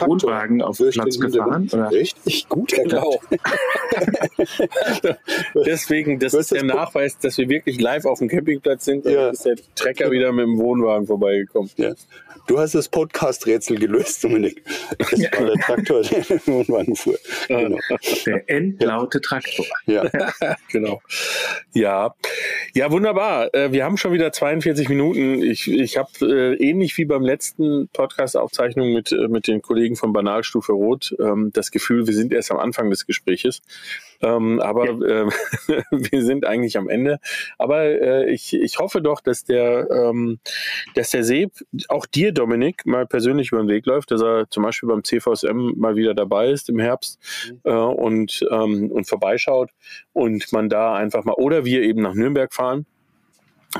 [0.08, 1.70] Wohnwagen auf den Platz gefahren.
[1.72, 1.92] Oder?
[1.92, 3.20] Richtig gut genau.
[5.66, 9.06] Deswegen, das ist der Nachweis, dass wir wirklich live auf dem Campingplatz sind.
[9.06, 9.30] Ja.
[9.30, 11.72] ist der Trecker wieder mit dem Wohnwagen vorbeigekommen.
[11.78, 11.94] Ja.
[12.46, 14.64] Du hast das Podcast-Rätsel gelöst, Dominik.
[14.98, 17.18] Das war der Traktor, der im Wohnwagen fuhr.
[17.48, 17.78] Genau.
[18.26, 19.66] Der endlaute Traktor.
[19.86, 20.10] Ja,
[20.72, 21.02] genau.
[21.74, 22.14] Ja,
[22.74, 23.54] ja, wunderbar.
[23.56, 25.42] Äh, wir haben schon wieder 42 Minuten.
[25.42, 30.12] Ich, ich habe äh, ähnlich wie beim letzten Podcast-Aufzeichnung mit, äh, mit den Kollegen von
[30.12, 33.62] Banalstufe Rot ähm, das Gefühl, wir sind erst am Anfang des Gespräches.
[34.24, 35.26] Ähm, aber ja.
[35.26, 35.30] äh,
[35.92, 37.20] wir sind eigentlich am Ende.
[37.58, 40.40] Aber äh, ich, ich hoffe doch, dass der, ähm,
[40.96, 41.52] dass der Seeb
[41.90, 45.74] auch dir, Dominik, mal persönlich über den Weg läuft, dass er zum Beispiel beim CVSM
[45.76, 47.20] mal wieder dabei ist im Herbst
[47.50, 47.60] mhm.
[47.64, 49.72] äh, und, ähm, und vorbeischaut
[50.14, 52.86] und man da einfach mal, oder wir eben nach Nürnberg fahren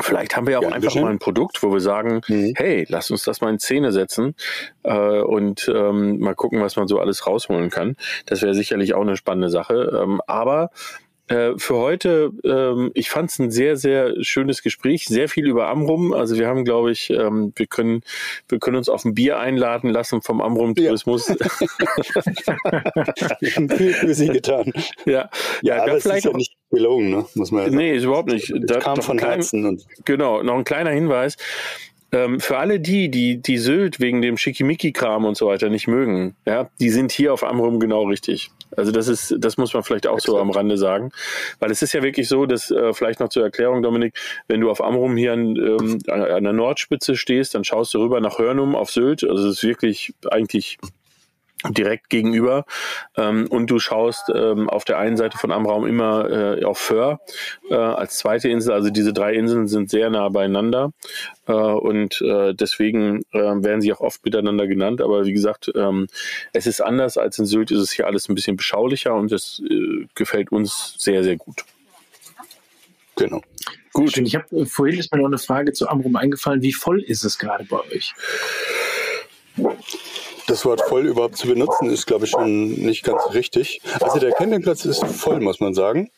[0.02, 2.54] Vielleicht haben wir auch ja, einfach mal ein Produkt, wo wir sagen, mhm.
[2.56, 4.36] hey, lass uns das mal in Szene setzen
[4.84, 7.96] äh, und ähm, mal gucken, was man so alles rausholen kann.
[8.26, 10.02] Das wäre sicherlich auch eine spannende Sache.
[10.04, 10.72] Ähm, aber
[11.28, 15.70] äh, für heute, ähm, ich fand es ein sehr, sehr schönes Gespräch, sehr viel über
[15.70, 16.14] Amrum.
[16.14, 18.02] Also wir haben, glaube ich, ähm, wir können,
[18.50, 21.30] wir können uns auf ein Bier einladen lassen vom Amrum-Tourismus.
[21.30, 21.36] Ja.
[23.40, 24.74] wir haben viel für Sie getan.
[25.06, 25.30] Ja, ja,
[25.62, 27.26] ja aber es ist ja nicht gelogen, ne?
[27.36, 27.78] muss man ja sagen.
[27.78, 28.54] Nee, ist überhaupt nicht.
[28.60, 29.66] Das kam von klein, Herzen.
[29.66, 31.38] Und genau, noch ein kleiner Hinweis.
[32.12, 36.36] Ähm, für alle die, die die Sylt wegen dem Schickimicki-Kram und so weiter nicht mögen,
[36.46, 38.52] ja, die sind hier auf Amrum genau richtig.
[38.78, 41.12] Also das ist, das muss man vielleicht auch so am Rande sagen,
[41.60, 44.16] weil es ist ja wirklich so, dass äh, vielleicht noch zur Erklärung, Dominik,
[44.48, 48.20] wenn du auf Amrum hier an, ähm, an der Nordspitze stehst, dann schaust du rüber
[48.22, 49.24] nach Hörnum auf Sylt.
[49.24, 50.78] Also es ist wirklich eigentlich
[51.70, 52.66] direkt gegenüber
[53.16, 57.20] ähm, und du schaust ähm, auf der einen Seite von Amraum immer äh, auf Föhr
[57.70, 58.74] äh, als zweite Insel.
[58.74, 60.92] Also diese drei Inseln sind sehr nah beieinander
[61.48, 65.02] äh, und äh, deswegen äh, werden sie auch oft miteinander genannt.
[65.02, 66.08] Aber wie gesagt, ähm,
[66.52, 67.72] es ist anders als in Sylt.
[67.72, 71.64] Ist es hier alles ein bisschen beschaulicher und das äh, gefällt uns sehr sehr gut.
[73.16, 73.42] Genau.
[73.94, 74.18] Gut.
[74.18, 76.62] Ich habe vorhin ist mir noch eine Frage zu Amrum eingefallen.
[76.64, 78.14] Wie voll ist es gerade bei euch?
[80.48, 83.82] Das Wort voll überhaupt zu benutzen, ist, glaube ich, schon nicht ganz richtig.
[84.02, 86.10] Also der Campingplatz ist voll, muss man sagen.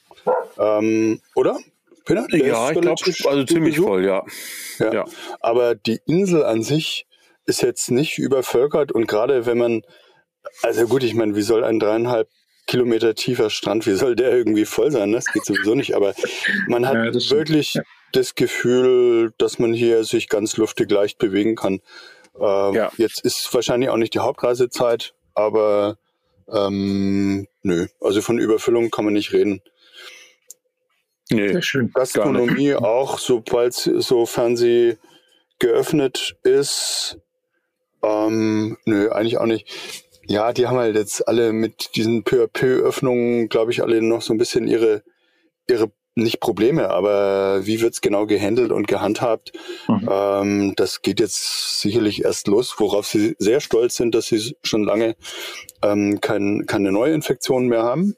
[0.58, 1.60] Ähm, oder?
[2.08, 4.24] Der ja, ich glaube, also ziemlich voll, ja.
[4.80, 4.94] ja.
[4.94, 5.06] ja.
[5.40, 7.08] Aber die Insel an sich
[7.46, 9.82] ist jetzt nicht übervölkert und gerade wenn man,
[10.62, 12.30] also gut, ich meine, wie soll ein dreieinhalb
[12.68, 15.12] Kilometer tiefer Strand, wie soll der irgendwie voll sein?
[15.12, 16.14] Das geht sowieso nicht, aber
[16.68, 17.84] man hat ja, wirklich ja.
[18.12, 21.82] das Gefühl, dass man hier sich ganz luftig leicht bewegen kann.
[22.40, 22.92] Ähm, ja.
[22.98, 25.98] Jetzt ist wahrscheinlich auch nicht die Hauptreisezeit, aber
[26.52, 29.62] ähm, nö, also von Überfüllung kann man nicht reden.
[31.32, 31.92] Nee, Sehr schön.
[31.94, 34.98] Gastronomie auch, sobald, sofern sie
[35.60, 37.18] geöffnet ist,
[38.04, 39.68] ähm, nö, eigentlich auch nicht.
[40.28, 44.22] Ja, die haben halt jetzt alle mit diesen peu peu Öffnungen, glaube ich, alle noch
[44.22, 45.04] so ein bisschen ihre,
[45.68, 49.52] ihre nicht Probleme, aber wie wird's genau gehandelt und gehandhabt?
[49.88, 50.10] Mhm.
[50.10, 54.84] Ähm, das geht jetzt sicherlich erst los, worauf sie sehr stolz sind, dass sie schon
[54.84, 55.16] lange
[55.84, 58.16] ähm, kein, keine Neuinfektionen mehr haben.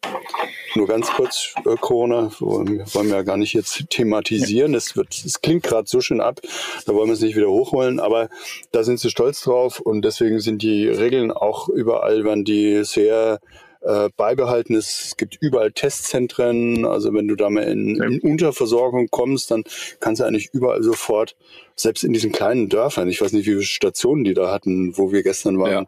[0.76, 4.76] Nur ganz kurz, äh, Corona wollen wir ja gar nicht jetzt thematisieren.
[4.76, 6.39] Es wird, es klingt gerade so schön ab,
[6.86, 8.30] da wollen wir es nicht wieder hochholen, aber
[8.72, 13.39] da sind sie stolz drauf und deswegen sind die Regeln auch überall, wenn die sehr
[13.88, 14.76] äh, beibehalten.
[14.76, 16.86] Es gibt überall Testzentren.
[16.86, 19.64] Also wenn du da mal in, in, Unterversorgung kommst, dann
[20.00, 21.36] kannst du eigentlich überall sofort,
[21.76, 25.12] selbst in diesen kleinen Dörfern, ich weiß nicht, wie viele Stationen die da hatten, wo
[25.12, 25.86] wir gestern waren, ja.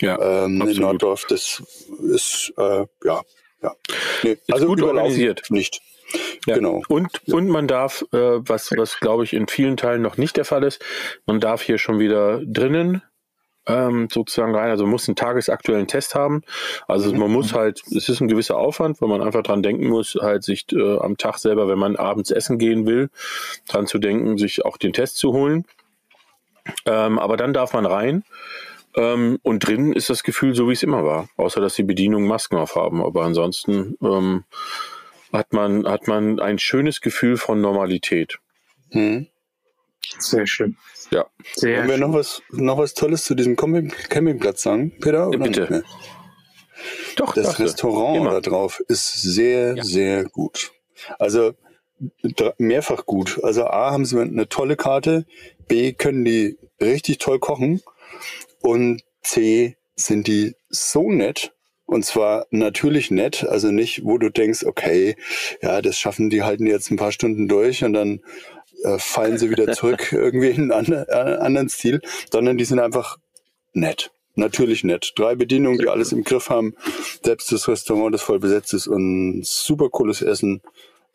[0.00, 1.62] Ja, ähm, in Norddorf, das
[2.12, 3.22] ist, äh, ja,
[3.62, 3.76] ja.
[4.24, 5.44] Nee, also gut organisiert.
[5.50, 5.80] Nicht.
[6.46, 6.56] Ja.
[6.56, 6.82] Genau.
[6.88, 10.44] Und, und man darf, äh, was, was glaube ich in vielen Teilen noch nicht der
[10.44, 10.82] Fall ist,
[11.26, 13.02] man darf hier schon wieder drinnen
[13.66, 14.70] ähm, sozusagen rein.
[14.70, 16.42] Also man muss einen tagesaktuellen Test haben.
[16.88, 20.16] Also man muss halt, es ist ein gewisser Aufwand, weil man einfach dran denken muss,
[20.20, 23.10] halt sich äh, am Tag selber, wenn man abends essen gehen will,
[23.68, 25.64] dran zu denken, sich auch den Test zu holen.
[26.86, 28.24] Ähm, aber dann darf man rein.
[28.94, 31.28] Ähm, und drinnen ist das Gefühl so, wie es immer war.
[31.36, 33.02] Außer, dass die Bedienungen Masken aufhaben.
[33.02, 34.44] Aber ansonsten ähm,
[35.32, 38.38] hat, man, hat man ein schönes Gefühl von Normalität.
[38.90, 39.28] Hm.
[40.18, 40.76] Sehr schön.
[41.12, 41.26] Ja.
[41.54, 45.28] Sehr Wollen wir noch was, noch was Tolles zu diesem Campingplatz sagen, Peter?
[45.28, 45.84] Oder Bitte.
[47.16, 47.58] Doch, das.
[47.60, 48.30] Restaurant Immer.
[48.30, 49.84] da drauf ist sehr, ja.
[49.84, 50.72] sehr gut.
[51.18, 51.52] Also
[52.58, 53.40] mehrfach gut.
[53.42, 55.26] Also A haben sie eine tolle Karte,
[55.68, 57.82] B können die richtig toll kochen
[58.60, 61.52] und C sind die so nett.
[61.84, 65.16] Und zwar natürlich nett, also nicht, wo du denkst, okay,
[65.60, 68.22] ja, das schaffen die halten jetzt ein paar Stunden durch und dann
[68.82, 73.18] äh, fallen sie wieder zurück irgendwie in einen äh, anderen Stil, sondern die sind einfach
[73.72, 74.10] nett.
[74.34, 75.12] Natürlich nett.
[75.16, 76.74] Drei Bedienungen, die alles im Griff haben.
[77.22, 80.62] Selbst das Restaurant, das voll besetzt ist und super cooles Essen.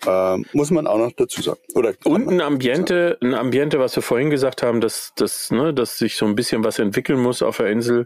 [0.06, 1.60] Ähm, muss man auch noch dazu sagen.
[1.74, 5.98] Oder und ein Ambiente, ein Ambiente, was wir vorhin gesagt haben, dass, dass, ne, dass
[5.98, 8.06] sich so ein bisschen was entwickeln muss auf der Insel,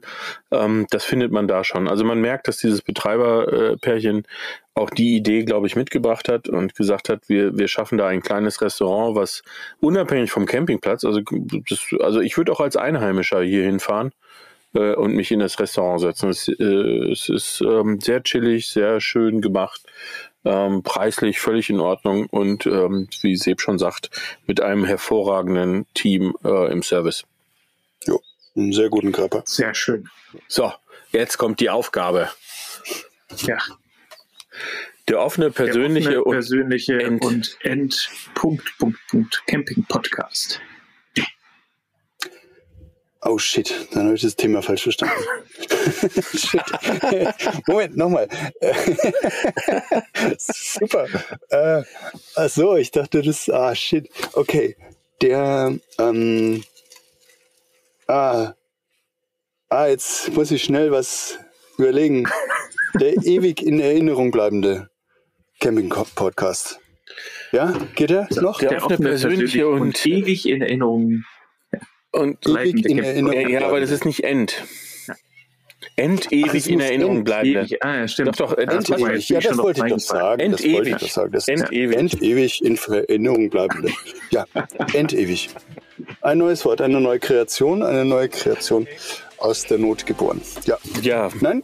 [0.52, 1.90] ähm, das findet man da schon.
[1.90, 4.26] Also man merkt, dass dieses Betreiberpärchen
[4.74, 8.22] auch die Idee, glaube ich, mitgebracht hat und gesagt hat, wir, wir schaffen da ein
[8.22, 9.44] kleines Restaurant, was
[9.82, 11.20] unabhängig vom Campingplatz, also,
[11.70, 14.12] das, also ich würde auch als Einheimischer hier hinfahren
[14.76, 16.30] äh, und mich in das Restaurant setzen.
[16.30, 19.82] Es, äh, es ist ähm, sehr chillig, sehr schön gemacht
[20.46, 24.10] ähm, preislich völlig in Ordnung und ähm, wie Seb schon sagt,
[24.48, 27.24] mit einem hervorragenden Team äh, im Service.
[28.06, 28.22] Jo,
[28.56, 29.44] einen sehr guten Körper.
[29.46, 30.10] Sehr schön.
[30.48, 30.72] So,
[31.12, 32.30] jetzt kommt die Aufgabe.
[33.38, 33.58] Ja.
[35.08, 40.62] Der offene persönliche, Der offene, persönliche und, End, und End Punkt, Punkt, Punkt, Camping Podcast.
[43.24, 45.14] Oh shit, dann habe ich das Thema falsch verstanden.
[46.36, 46.62] shit.
[47.68, 48.28] Moment, nochmal.
[50.38, 51.08] Super.
[51.50, 51.84] Äh,
[52.36, 53.48] ach so, ich dachte, das.
[53.50, 54.10] Ah, shit.
[54.34, 54.76] Okay.
[55.22, 55.78] Der.
[56.00, 56.64] Ähm,
[58.08, 58.54] ah.
[59.70, 61.38] Ah, jetzt muss ich schnell was
[61.78, 62.28] überlegen.
[63.00, 64.90] Der ewig in Erinnerung bleibende
[65.60, 66.80] Camping-Podcast.
[67.52, 68.60] Ja, geht er noch?
[68.60, 71.24] Der, der offene persönliche und, und ewig in Erinnerung
[72.12, 73.50] und ewig in Erinnerung.
[73.50, 74.64] Ja, aber das ist nicht End.
[75.96, 77.50] Endewig in Erinnerung end, bleiben.
[77.50, 78.40] Ewig, ah, ja, stimmt.
[78.40, 79.30] Doch, doch, endewig.
[79.30, 80.40] Ja, das wollte ich doch sagen.
[80.40, 80.98] Endewig.
[81.00, 81.32] Das sagen.
[81.32, 81.98] Das endewig.
[81.98, 83.90] endewig in Erinnerung bleibende.
[84.30, 84.46] Ja,
[84.94, 85.50] endewig.
[86.22, 88.88] Ein neues Wort, eine neue Kreation, eine neue Kreation.
[89.42, 90.42] aus der Not geboren.
[90.66, 90.78] Ja.
[91.02, 91.30] Ja.
[91.42, 91.64] Nein,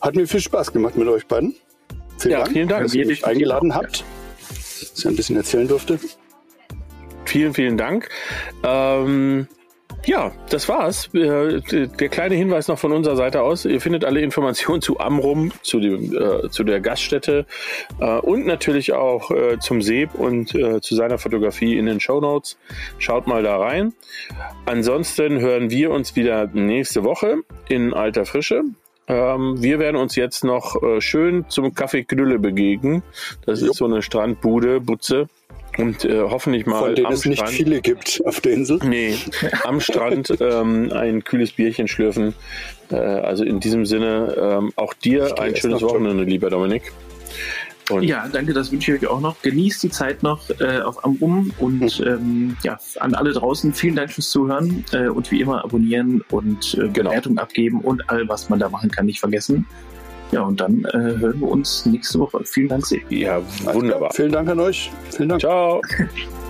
[0.00, 1.56] hat mir viel Spaß gemacht mit euch beiden.
[2.18, 4.04] Vielen ja, Dank, vielen Dank, dass ihr mich eingeladen habt,
[4.46, 5.98] dass ich ein bisschen erzählen durfte.
[7.24, 8.08] Vielen, vielen Dank.
[8.62, 9.48] Ähm,
[10.06, 11.12] ja, das war's.
[11.14, 13.64] Äh, der kleine Hinweis noch von unserer Seite aus.
[13.64, 17.46] Ihr findet alle Informationen zu Amrum, zu, dem, äh, zu der Gaststätte
[18.00, 22.20] äh, und natürlich auch äh, zum Seb und äh, zu seiner Fotografie in den Show
[22.20, 22.58] Notes.
[22.98, 23.92] Schaut mal da rein.
[24.66, 27.36] Ansonsten hören wir uns wieder nächste Woche
[27.68, 28.62] in alter Frische.
[29.10, 33.02] Ähm, wir werden uns jetzt noch äh, schön zum Kaffee Knülle begegnen.
[33.44, 33.70] Das Jupp.
[33.70, 35.28] ist so eine Strandbude, Butze.
[35.78, 36.80] Und äh, hoffentlich mal.
[36.80, 38.80] Von denen es Strand, nicht viele gibt auf der Insel.
[38.82, 39.16] Nee,
[39.64, 42.34] am Strand ähm, ein kühles Bierchen schlürfen.
[42.90, 46.92] Äh, also in diesem Sinne ähm, auch dir ein schönes Wochenende, lieber Dominik.
[47.90, 49.42] Und ja, danke, das wünsche ich euch auch noch.
[49.42, 52.06] Genießt die Zeit noch äh, auf Amrum und mhm.
[52.06, 56.74] ähm, ja, an alle draußen vielen Dank fürs Zuhören äh, und wie immer abonnieren und
[56.74, 57.10] äh, genau.
[57.10, 59.66] Bewertung abgeben und all, was man da machen kann, nicht vergessen.
[60.32, 62.40] Ja, und dann äh, hören wir uns nächste Woche.
[62.44, 63.00] Vielen Dank, sehr.
[63.08, 64.12] Ja, wunderbar.
[64.12, 64.90] Vielen Dank an euch.
[65.10, 65.40] Vielen Dank.
[65.40, 65.82] Ciao.